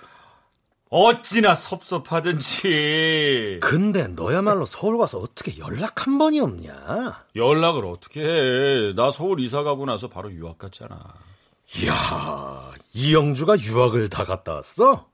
어찌나 0.89 1.55
섭섭하든지. 1.55 3.59
근데 3.61 4.07
너야말로 4.09 4.65
서울 4.67 4.97
가서 4.99 5.19
어떻게 5.19 5.59
연락 5.59 6.07
한 6.07 6.17
번이 6.17 6.41
없냐? 6.41 7.27
연락을 7.35 7.85
어떻게 7.85 8.23
해? 8.23 8.93
나 8.95 9.11
서울 9.11 9.41
이사 9.41 9.63
가고 9.63 9.85
나서 9.85 10.09
바로 10.09 10.33
유학 10.33 10.59
갔잖아. 10.59 11.13
이야, 11.75 12.71
이영주가 12.93 13.59
유학을 13.59 14.09
다 14.09 14.25
갔다 14.25 14.55
왔어? 14.55 15.11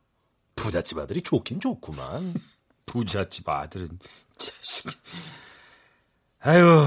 부잣집 0.54 0.98
아들이 0.98 1.22
좋긴 1.22 1.60
좋구만. 1.60 2.34
부잣집 2.86 3.48
아들은 3.48 3.98
자식. 4.38 4.86
아유, 6.40 6.86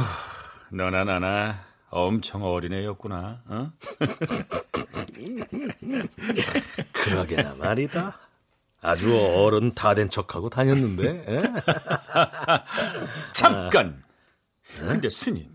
너나 0.72 1.03
나나 1.03 1.66
엄청 1.89 2.43
어린애였구나. 2.43 3.41
어? 3.47 3.72
그러게나 6.93 7.55
말이다. 7.55 8.20
아주 8.82 9.18
어른 9.18 9.74
다 9.74 9.95
된 9.95 10.09
척하고 10.09 10.49
다녔는데. 10.49 11.26
에? 11.28 11.41
잠깐. 13.34 14.03
근데 14.78 15.09
스님. 15.09 15.54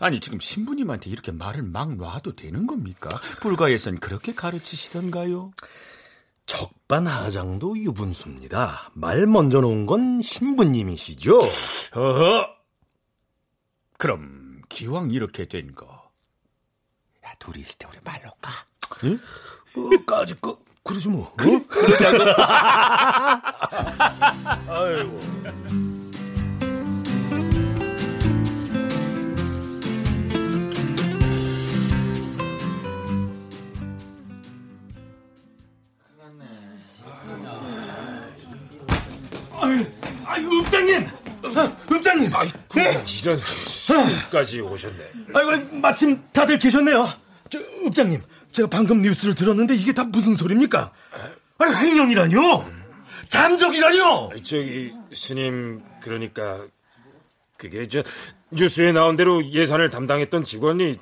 아니 0.00 0.20
지금 0.20 0.40
신부님한테 0.40 1.10
이렇게 1.10 1.32
말을 1.32 1.62
막 1.62 1.94
놔도 1.96 2.36
되는 2.36 2.66
겁니까? 2.66 3.08
불가에선 3.40 3.98
그렇게 3.98 4.34
가르치시던가요? 4.34 5.52
적반하장도 6.46 7.78
유분수입니다. 7.78 8.90
말 8.94 9.26
먼저 9.26 9.60
놓은 9.60 9.86
건 9.86 10.22
신부님이시죠. 10.22 11.38
어허. 11.94 12.48
그럼 13.98 14.62
기왕 14.68 15.10
이렇게 15.10 15.48
된 15.48 15.74
거, 15.74 15.86
야 17.24 17.34
둘이 17.38 17.60
있을 17.60 17.74
때 17.78 17.88
우리 17.88 17.98
말 18.04 18.20
놓을까? 18.22 18.52
응? 19.04 19.18
뭐까지 19.74 20.34
그 20.40 20.56
그러지 20.86 21.08
뭐. 21.08 21.32
그래, 21.36 21.60
그러자고. 21.68 22.24
아이고. 24.72 25.18
아유, 40.36 40.60
읍장님! 40.60 41.06
읍장님! 41.92 42.30
네? 42.74 43.04
이런 43.22 43.38
시까지 43.38 44.60
오셨네. 44.60 44.98
아이고, 45.32 45.76
마침 45.78 46.22
다들 46.32 46.58
계셨네요. 46.58 47.08
저, 47.48 47.58
읍장님, 47.86 48.20
제가 48.50 48.68
방금 48.68 49.00
뉴스를 49.00 49.34
들었는데 49.34 49.74
이게 49.74 49.94
다 49.94 50.04
무슨 50.04 50.36
소리입니까? 50.36 50.92
아유, 51.58 51.74
횡령이라뇨? 51.74 52.66
잠적이라뇨? 53.28 54.30
저기 54.44 54.92
스님 55.14 55.82
그러니까 56.02 56.66
그게 57.56 57.88
저 57.88 58.02
뉴스에 58.50 58.92
나온 58.92 59.16
대로 59.16 59.42
예산을 59.42 59.88
담당했던 59.88 60.44
직원이 60.44 60.98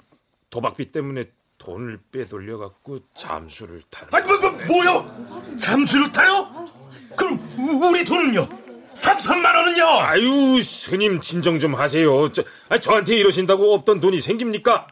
도박비 0.50 0.92
때문에 0.92 1.24
돈을 1.58 1.98
빼돌려 2.12 2.58
갖고 2.58 3.00
잠수를 3.16 3.82
타는. 3.90 4.14
아니 4.14 4.26
뭐, 4.26 4.38
뭐 4.38 4.50
뭐요? 4.68 5.56
잠수를 5.58 6.12
타요? 6.12 6.70
그럼 7.16 7.40
우리 7.82 8.04
돈은요? 8.04 8.63
3천만 9.04 9.54
원은요? 9.54 9.84
아유 9.84 10.62
스님 10.62 11.20
진정 11.20 11.58
좀 11.58 11.74
하세요. 11.74 12.32
저, 12.32 12.42
아니, 12.70 12.80
저한테 12.80 13.16
이러신다고 13.16 13.74
없던 13.74 14.00
돈이 14.00 14.18
생깁니까? 14.20 14.86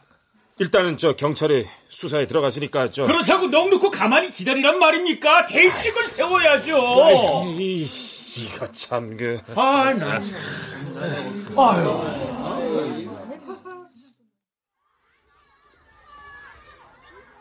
일단은 0.58 0.98
저 0.98 1.16
경찰에 1.16 1.64
수사에 1.88 2.26
들어갔으니까 2.26 2.90
저 2.90 3.04
그렇다고 3.04 3.48
넋 3.48 3.70
놓고 3.70 3.90
가만히 3.90 4.30
기다리란 4.30 4.78
말입니까? 4.78 5.46
대책을 5.46 6.06
세워야죠. 6.08 7.44
이, 7.58 7.88
이거 8.36 8.66
참 8.70 9.16
그. 9.16 9.38
아, 9.56 9.94
나 9.94 10.20
참. 10.20 10.36
아유. 11.56 13.02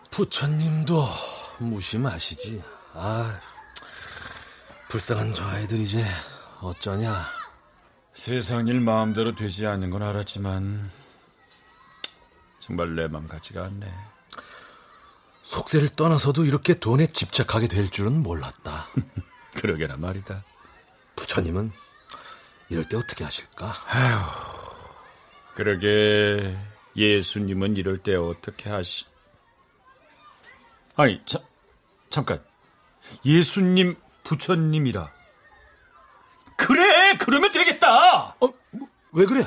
부처님도 0.10 1.08
무심하시지. 1.60 2.62
아, 2.94 3.40
불쌍한 4.90 5.32
저 5.34 5.44
아이들 5.46 5.80
이제 5.80 6.04
어쩌냐. 6.62 7.26
세상 8.14 8.68
일 8.68 8.80
마음대로 8.82 9.34
되지 9.36 9.66
않는 9.68 9.90
건 9.90 10.04
알았지만 10.04 10.92
정말 12.60 12.96
내 12.96 13.08
맘 13.08 13.28
같지가 13.28 13.64
않네. 13.66 13.92
속세를 15.44 15.90
떠나서도 15.90 16.46
이렇게 16.46 16.76
돈에 16.76 17.08
집착하게 17.08 17.68
될 17.68 17.90
줄은 17.90 18.22
몰랐다. 18.22 18.88
그러게나 19.58 19.98
말이다. 19.98 20.44
부처님은 21.16 21.72
이럴 22.70 22.88
때 22.88 22.96
어떻게 22.96 23.24
하실까? 23.24 23.74
아휴, 23.88 24.22
그러게 25.56 26.56
예수님은 26.96 27.76
이럴 27.76 27.98
때 27.98 28.16
어떻게 28.16 28.70
하시? 28.70 29.06
아니, 30.96 31.22
자, 31.26 31.40
잠깐. 32.10 32.42
예수님, 33.26 33.98
부처님이라. 34.24 35.12
되겠다. 37.92 38.36
어, 38.40 38.54
뭐, 38.72 38.88
왜 39.12 39.26
그래? 39.26 39.44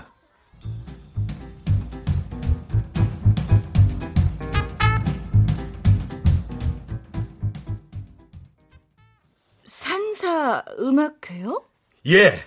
산사 9.65 10.65
음악회요? 10.79 11.65
예. 12.09 12.45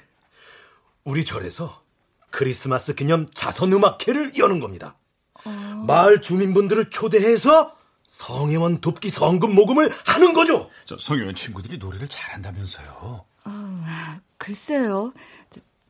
우리 1.03 1.25
절에서 1.25 1.81
크리스마스 2.29 2.93
기념 2.93 3.27
자선 3.33 3.73
음악회를 3.73 4.37
여는 4.37 4.59
겁니다. 4.59 4.97
마을 5.87 6.21
주민분들을 6.21 6.89
초대해서 6.89 7.75
성회원 8.05 8.81
돕기 8.81 9.09
성금 9.09 9.55
모금을 9.55 9.89
하는 10.05 10.33
거죠. 10.33 10.69
저 10.85 10.97
성현 10.97 11.35
친구들이 11.35 11.77
노래를 11.77 12.09
잘한다면서요. 12.09 13.25
어, 13.45 13.85
글쎄요. 14.37 15.13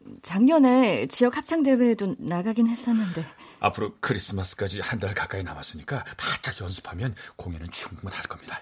저, 0.08 0.14
작년에 0.22 1.08
지역 1.08 1.38
합창 1.38 1.64
대회에도 1.64 2.16
나가긴 2.20 2.68
했었는데. 2.68 3.26
앞으로 3.60 3.96
크리스마스까지 4.00 4.82
한 4.82 5.00
달 5.00 5.14
가까이 5.14 5.44
남았으니까 5.44 6.04
바짝 6.18 6.60
연습하면 6.62 7.16
공연은 7.36 7.70
충분할 7.72 8.24
겁니다. 8.24 8.60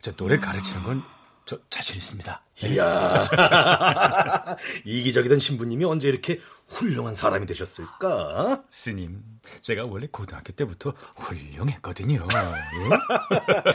저 0.00 0.12
노래 0.16 0.38
가르치는 0.38 0.82
건 0.82 1.16
저 1.46 1.56
자신 1.70 1.94
있습니다. 1.96 2.42
이야. 2.64 3.28
이기적이던 4.84 5.38
신부님이 5.38 5.84
언제 5.84 6.08
이렇게 6.08 6.40
훌륭한 6.66 7.14
사람이 7.14 7.46
되셨을까? 7.46 8.64
스님, 8.68 9.22
제가 9.62 9.84
원래 9.84 10.08
고등학교 10.10 10.52
때부터 10.52 10.92
훌륭했거든요. 11.14 12.26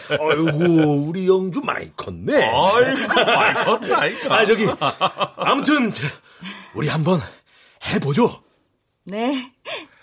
아이고, 0.09 1.07
우리 1.07 1.29
영주 1.29 1.61
많이 1.61 1.95
컸네. 1.95 2.43
아이고, 2.43 3.07
많이 3.07 3.63
컸다니까. 3.63 4.35
아, 4.35 4.45
저기, 4.45 4.67
아무튼, 5.37 5.93
우리 6.73 6.87
한번 6.87 7.19
해보죠. 7.85 8.41
네, 9.03 9.51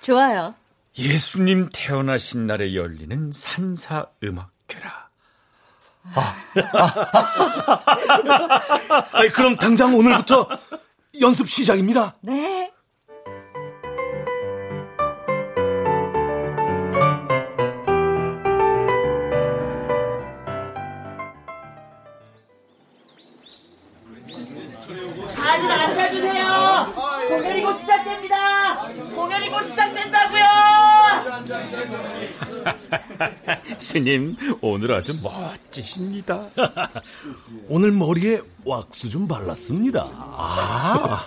좋아요. 0.01 0.55
예수님 0.97 1.71
태어나신 1.73 2.47
날에 2.47 2.75
열리는 2.75 3.31
산사 3.33 4.07
음악회라. 4.23 5.09
아, 6.15 6.37
아, 9.13 9.29
그럼 9.35 9.57
당장 9.57 9.95
오늘부터 9.95 10.49
연습 11.21 11.49
시작입니다. 11.49 12.15
네. 12.23 12.73
스님, 33.79 34.37
오늘 34.61 34.93
아주 34.93 35.15
멋지십니다. 35.23 36.51
오늘 37.69 37.93
머리에 37.93 38.41
왁스 38.65 39.09
좀 39.09 39.27
발랐습니다. 39.29 40.09
아, 40.13 41.25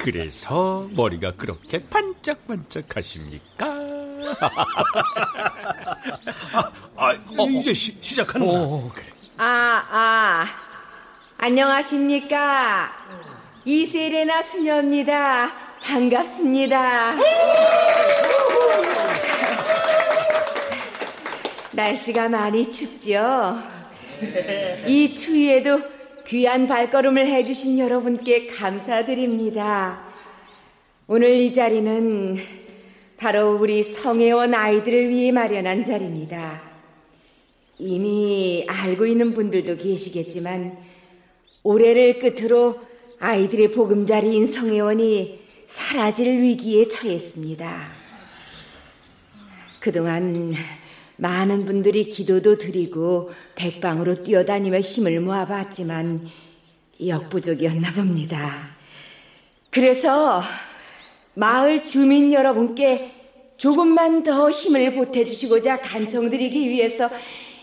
그래서 0.00 0.88
머리가 0.92 1.32
그렇게 1.32 1.82
반짝반짝하십니까? 1.88 3.66
아, 6.96 7.10
아 7.10 7.12
이제 7.48 7.72
시, 7.72 7.96
시작하는 8.00 8.46
거야. 8.46 8.60
오, 8.60 8.88
그래. 8.88 9.06
아, 9.38 9.84
아. 9.90 10.46
안녕하십니까. 11.38 12.90
이세레나 13.64 14.42
수녀입니다. 14.42 15.52
반갑습니다. 15.82 17.14
날씨가 21.78 22.28
많이 22.28 22.72
춥죠? 22.72 23.56
이 24.88 25.14
추위에도 25.14 25.80
귀한 26.26 26.66
발걸음을 26.66 27.24
해주신 27.28 27.78
여러분께 27.78 28.48
감사드립니다. 28.48 30.02
오늘 31.06 31.36
이 31.36 31.52
자리는 31.52 32.36
바로 33.16 33.54
우리 33.54 33.84
성회원 33.84 34.54
아이들을 34.54 35.08
위해 35.08 35.30
마련한 35.30 35.84
자리입니다. 35.84 36.62
이미 37.78 38.66
알고 38.66 39.06
있는 39.06 39.32
분들도 39.34 39.76
계시겠지만 39.76 40.76
올해를 41.62 42.18
끝으로 42.18 42.80
아이들의 43.20 43.70
보금자리인 43.70 44.48
성회원이 44.48 45.38
사라질 45.68 46.42
위기에 46.42 46.88
처했습니다. 46.88 47.92
그동안 49.78 50.54
많은 51.18 51.64
분들이 51.66 52.04
기도도 52.04 52.58
드리고 52.58 53.32
백방으로 53.56 54.22
뛰어다니며 54.22 54.78
힘을 54.78 55.20
모아봤지만 55.20 56.28
역부족이었나 57.04 57.92
봅니다. 57.92 58.76
그래서 59.70 60.42
마을 61.34 61.84
주민 61.84 62.32
여러분께 62.32 63.12
조금만 63.56 64.22
더 64.22 64.50
힘을 64.50 64.94
보태주시고자 64.94 65.80
간청드리기 65.80 66.68
위해서 66.68 67.10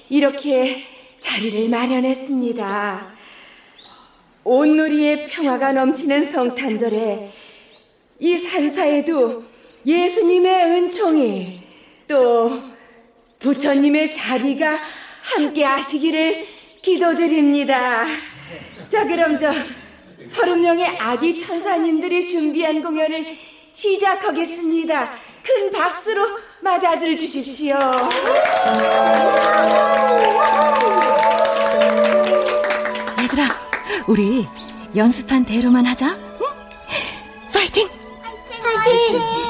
이렇게 0.09 0.83
자리를 1.19 1.69
마련했습니다. 1.69 3.15
온누리의 4.43 5.27
평화가 5.27 5.71
넘치는 5.71 6.25
성탄절에 6.25 7.31
이 8.19 8.37
산사에도 8.37 9.43
예수님의 9.85 10.65
은총이 10.65 11.63
또 12.07 12.74
부처님의 13.39 14.13
자비가 14.13 14.77
함께 15.21 15.63
하시기를 15.63 16.47
기도드립니다. 16.81 18.05
자, 18.89 19.05
그럼 19.05 19.37
저 19.37 19.51
서른 20.31 20.61
명의 20.61 20.87
아기 20.97 21.37
천사님들이 21.37 22.29
준비한 22.29 22.81
공연을 22.81 23.37
시작하겠습니다. 23.73 25.11
큰 25.43 25.71
박수로 25.71 26.39
맞아들 26.61 27.17
주십시오. 27.17 27.75
얘들아, 33.21 33.43
우리 34.07 34.47
연습한 34.95 35.45
대로만 35.45 35.85
하자. 35.85 36.07
응? 36.07 36.45
파이팅! 37.53 37.87
파이팅! 38.63 39.19
스님, 39.19 39.44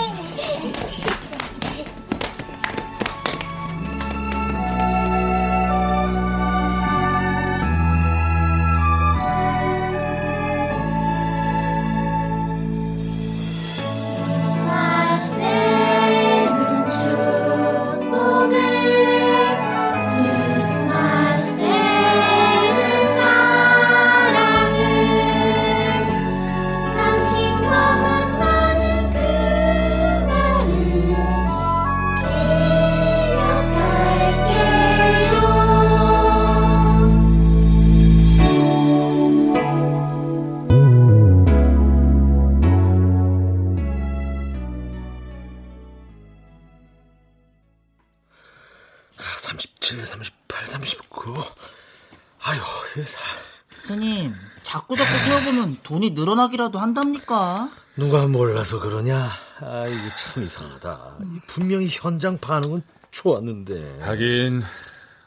늘어나기라도 56.35 56.79
한답니까? 56.79 57.71
누가 57.95 58.27
몰라서 58.27 58.79
그러냐? 58.79 59.29
아이고 59.61 60.01
참 60.17 60.43
이상하다. 60.43 61.17
분명히 61.47 61.87
현장 61.89 62.37
반응은 62.37 62.81
좋았는데. 63.11 63.99
하긴 64.01 64.61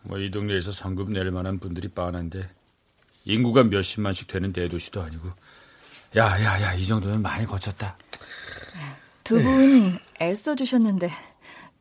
뭐 0.03 0.19
이 0.19 0.31
동네에서 0.31 0.71
성급 0.71 1.11
낼 1.11 1.31
만한 1.31 1.59
분들이 1.59 1.89
뻔한데 1.89 2.49
인구가 3.25 3.63
몇십만씩 3.65 4.27
되는 4.29 4.53
대도시도 4.53 5.03
아니고 5.03 5.31
야 6.17 6.39
야 6.41 6.61
야 6.63 6.75
이 6.75 6.87
정도면 6.87 7.23
많이 7.23 7.47
거쳤다. 7.47 7.97
두 9.25 9.39
분 9.43 9.99
애써 10.21 10.55
주셨는데 10.55 11.11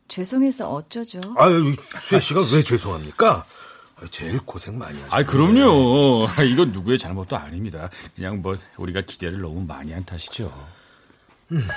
죄송해서 0.07 0.69
어쩌죠? 0.69 1.19
아유 1.37 1.75
수혜 1.99 2.19
씨가 2.19 2.41
왜 2.53 2.63
죄송합니까? 2.63 3.45
제일 4.11 4.39
고생 4.39 4.77
많이 4.77 4.99
하셨어요. 5.01 5.19
아, 5.19 5.23
그럼요. 5.23 6.27
이건 6.51 6.71
누구의 6.71 6.97
잘못도 6.99 7.35
아닙니다. 7.35 7.89
그냥 8.15 8.41
뭐 8.41 8.55
우리가 8.77 9.01
기대를 9.01 9.41
너무 9.41 9.61
많이 9.65 9.91
한 9.91 10.05
탓이죠. 10.05 10.45
음. 11.51 11.67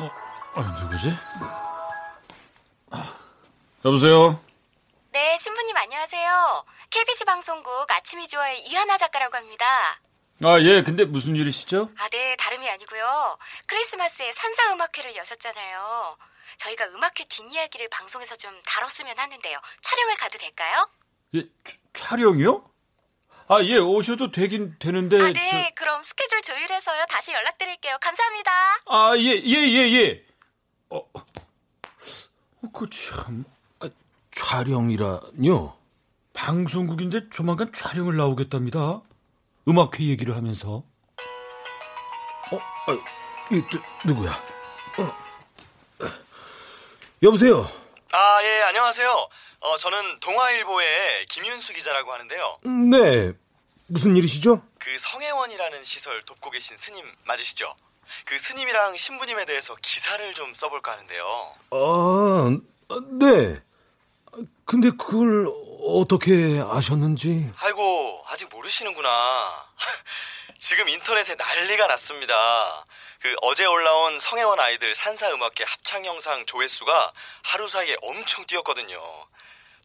어, 0.00 0.10
아, 0.54 0.80
누구지? 0.82 1.12
아, 2.90 3.14
여보세요. 3.84 4.38
네, 5.12 5.36
신부님 5.38 5.76
안녕하세요. 5.76 6.64
KBC 6.90 7.24
방송국 7.24 7.90
아침이 7.90 8.26
좋아요 8.28 8.56
이하나 8.66 8.98
작가라고 8.98 9.36
합니다. 9.36 9.64
아, 10.42 10.60
예. 10.60 10.82
근데 10.82 11.04
무슨 11.04 11.36
일이시죠? 11.36 11.90
아, 11.98 12.08
네, 12.08 12.36
다름이 12.36 12.68
아니고요. 12.68 13.38
크리스마스에 13.66 14.30
산사 14.32 14.72
음악회를 14.72 15.16
여셨잖아요. 15.16 16.16
저희가 16.58 16.86
음악회 16.88 17.24
뒷이야기를 17.28 17.88
방송에서 17.90 18.36
좀 18.36 18.52
다뤘으면 18.66 19.18
하는데요. 19.18 19.60
촬영을 19.80 20.16
가도 20.16 20.38
될까요? 20.38 20.88
예, 21.34 21.44
촬영이요? 21.92 22.70
아, 23.48 23.62
예, 23.62 23.76
오셔도 23.76 24.30
되긴 24.30 24.76
되는데. 24.78 25.20
아, 25.20 25.32
네. 25.32 25.68
저... 25.68 25.74
그럼 25.74 26.02
스케줄 26.02 26.40
조율해서요. 26.42 27.04
다시 27.08 27.32
연락드릴게요. 27.32 27.98
감사합니다. 28.00 28.50
아, 28.86 29.12
예, 29.16 29.22
예, 29.22 29.68
예, 29.68 29.92
예. 29.92 30.24
어, 30.88 31.02
어그 32.62 32.88
참, 32.90 33.44
아, 33.80 33.88
촬영이라뇨? 34.32 35.76
방송국인데 36.32 37.28
조만간 37.30 37.72
촬영을 37.72 38.16
나오겠답니다. 38.16 39.02
음악회 39.68 40.04
얘기를 40.04 40.36
하면서. 40.36 40.82
어, 42.50 42.56
아, 42.56 42.92
이, 43.50 43.62
누, 43.70 43.80
누구야? 44.06 44.30
어. 44.30 45.23
여보세요? 47.24 47.66
아, 48.12 48.38
예, 48.42 48.60
안녕하세요. 48.64 49.28
어, 49.60 49.76
저는 49.78 50.20
동아일보의 50.20 51.24
김윤수 51.30 51.72
기자라고 51.72 52.12
하는데요. 52.12 52.58
네. 52.90 53.32
무슨 53.86 54.14
일이시죠? 54.14 54.62
그 54.78 54.98
성혜원이라는 54.98 55.84
시설 55.84 56.22
돕고 56.26 56.50
계신 56.50 56.76
스님 56.76 57.02
맞으시죠? 57.24 57.74
그 58.26 58.38
스님이랑 58.38 58.98
신부님에 58.98 59.46
대해서 59.46 59.74
기사를 59.80 60.34
좀 60.34 60.52
써볼까 60.52 60.92
하는데요. 60.92 61.54
아, 61.70 62.50
네. 63.18 63.58
근데 64.66 64.90
그걸 64.90 65.46
어떻게 65.82 66.62
아셨는지? 66.62 67.50
아이고, 67.56 68.22
아직 68.26 68.50
모르시는구나. 68.50 69.64
지금 70.58 70.90
인터넷에 70.90 71.36
난리가 71.36 71.86
났습니다. 71.86 72.84
그 73.24 73.34
어제 73.40 73.64
올라온 73.64 74.20
성혜원 74.20 74.60
아이들 74.60 74.94
산사 74.94 75.30
음악회 75.30 75.64
합창 75.66 76.04
영상 76.04 76.44
조회수가 76.44 77.12
하루 77.44 77.66
사이에 77.68 77.96
엄청 78.02 78.44
뛰었거든요. 78.44 79.00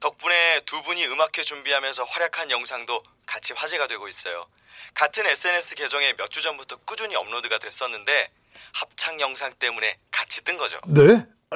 덕분에 0.01 0.59
두 0.65 0.81
분이 0.81 1.07
음악회 1.07 1.43
준비하면서 1.43 2.03
활약한 2.03 2.51
영상도 2.51 3.01
같이 3.25 3.53
화제가 3.53 3.87
되고 3.87 4.09
있어요. 4.09 4.45
같은 4.93 5.25
SNS 5.25 5.75
계정에 5.75 6.11
몇 6.17 6.27
주 6.29 6.41
전부터 6.41 6.79
꾸준히 6.85 7.15
업로드가 7.15 7.59
됐었는데 7.59 8.29
합창 8.73 9.17
영상 9.21 9.53
때문에 9.53 9.97
같이 10.11 10.43
뜬 10.43 10.57
거죠. 10.57 10.77
네? 10.87 11.25
아, 11.51 11.55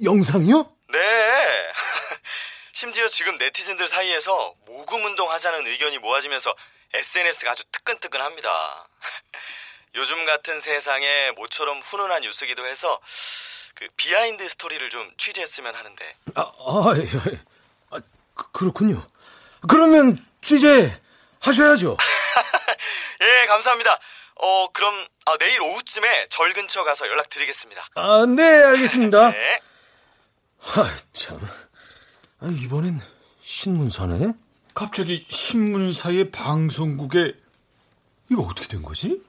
영상이요? 0.00 0.72
네. 0.92 1.72
심지어 2.72 3.08
지금 3.08 3.36
네티즌들 3.38 3.88
사이에서 3.88 4.54
모금 4.66 5.04
운동 5.04 5.28
하자는 5.32 5.66
의견이 5.66 5.98
모아지면서 5.98 6.54
SNS가 6.94 7.50
아주 7.50 7.64
뜨끈뜨끈합니다. 7.72 8.88
요즘 9.98 10.24
같은 10.24 10.60
세상에 10.60 11.32
모처럼 11.32 11.80
훈훈한 11.80 12.22
뉴스기도 12.22 12.64
해서 12.66 13.00
그 13.74 13.88
behind 13.96 14.48
story를 14.48 14.88
좀 14.90 15.10
취재했으면 15.18 15.74
하는데. 15.74 16.16
아, 16.34 16.42
아, 16.42 16.94
예, 16.96 17.40
아 17.90 17.98
그, 18.34 18.50
그렇군요. 18.52 19.04
그러면 19.68 20.24
취재 20.40 21.00
하셔야죠. 21.40 21.96
예, 23.20 23.46
감사합니다. 23.46 23.98
어, 24.36 24.70
그럼 24.72 24.94
아, 25.26 25.36
내일 25.38 25.60
오후쯤에 25.62 26.28
절 26.28 26.52
근처 26.52 26.84
가서 26.84 27.08
연락드리겠습니다. 27.08 27.88
아, 27.96 28.24
네, 28.26 28.42
알겠습니다. 28.42 29.30
네. 29.32 29.60
하, 30.58 30.88
참. 31.12 31.40
아, 32.40 32.46
이번엔 32.46 33.00
신문사네? 33.40 34.32
갑자기 34.74 35.26
신문사의 35.28 36.30
방송국에 36.30 37.34
이거 38.30 38.42
어떻게 38.42 38.68
된 38.68 38.82
거지? 38.82 39.20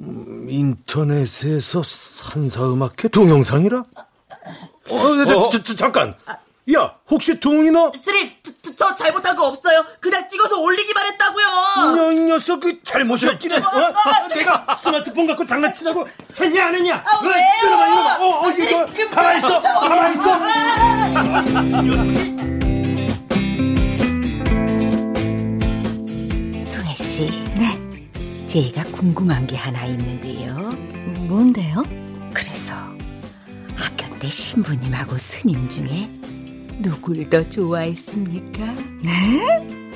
음, 0.00 0.46
인터넷에서 0.48 1.82
산사음악회 1.84 3.08
동영상이라? 3.08 3.78
어, 3.78 5.24
저, 5.26 5.48
저, 5.50 5.62
저, 5.62 5.74
잠깐. 5.74 6.14
야, 6.74 6.94
혹시 7.10 7.38
동이 7.38 7.70
너? 7.70 7.92
스님, 7.92 8.30
저 8.74 8.94
잘못한 8.94 9.36
거 9.36 9.46
없어요. 9.48 9.84
그냥 10.00 10.26
찍어서 10.28 10.58
올리기만 10.60 11.06
했다고요. 11.12 11.46
너, 11.94 12.10
이 12.12 12.18
녀석 12.20 12.60
그 12.60 12.82
잘못이었기는. 12.82 13.62
어, 13.62 13.68
어, 13.68 13.92
내가 14.34 14.78
스마트폰 14.82 15.26
갖고 15.26 15.44
장난치라고 15.44 16.08
했냐 16.40 16.66
안 16.66 16.74
했냐? 16.74 17.04
아, 17.06 17.20
왜요? 17.22 17.44
이러봐, 17.64 17.86
이러봐. 17.88 18.16
어, 18.24 18.46
어, 18.46 18.50
이거 18.50 18.86
그 18.86 19.10
가만히 19.10 19.38
있어. 19.38 19.60
가만히 19.60 20.14
있어. 22.24 22.33
제가 28.54 28.84
궁금한 28.92 29.44
게 29.48 29.56
하나 29.56 29.84
있는데요. 29.86 30.54
뭔데요? 31.26 31.82
그래서 32.32 32.72
학교 33.74 34.16
때 34.20 34.28
신부님하고 34.28 35.18
스님 35.18 35.68
중에 35.68 36.08
누굴 36.80 37.28
더 37.28 37.42
좋아했습니까? 37.48 38.64
네? 39.02 39.92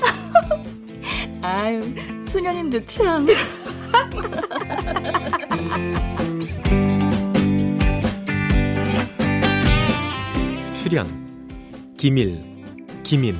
아유, 1.41 1.85
수녀님도 2.27 2.85
참. 2.87 3.29
출연 10.75 11.07
김일, 11.97 12.43
김임, 13.05 13.39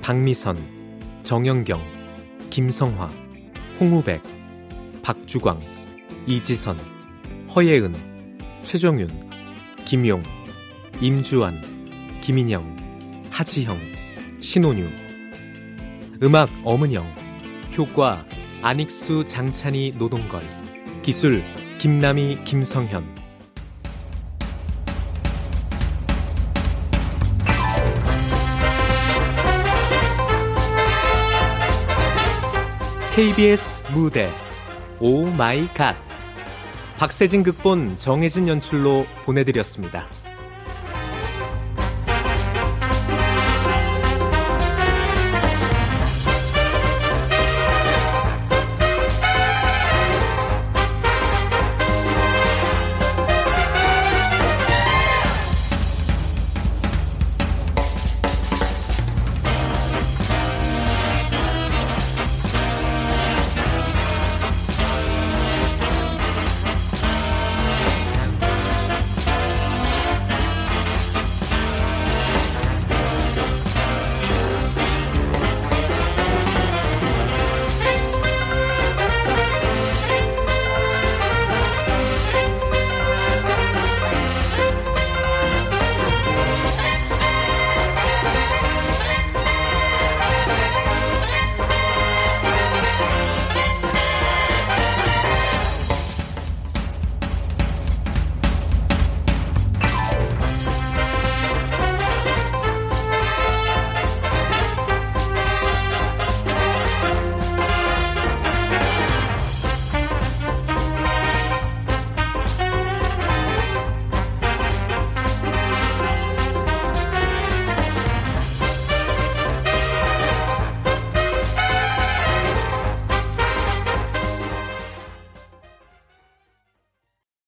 박미선, 0.00 0.56
정영경, 1.24 1.82
김성화, 2.48 3.29
홍우백, 3.80 4.22
박주광, 5.02 5.58
이지선, 6.26 6.76
허예은, 7.56 7.94
최정윤, 8.62 9.08
김용, 9.86 10.22
임주환, 11.00 12.20
김인영, 12.20 12.76
하지형, 13.30 13.80
신혼유. 14.38 14.86
음악 16.22 16.50
엄은영. 16.62 17.10
효과 17.78 18.26
안익수 18.60 19.24
장찬희 19.24 19.94
노동걸. 19.96 20.46
기술 21.00 21.42
김남희 21.78 22.44
김성현 22.44 23.19
KBS 33.12 33.82
무대 33.92 34.30
Oh 35.00 35.26
my 35.26 35.66
god 35.74 35.96
박세진 36.96 37.42
극본 37.42 37.98
정혜진 37.98 38.46
연출로 38.46 39.04
보내드렸습니다. 39.24 40.06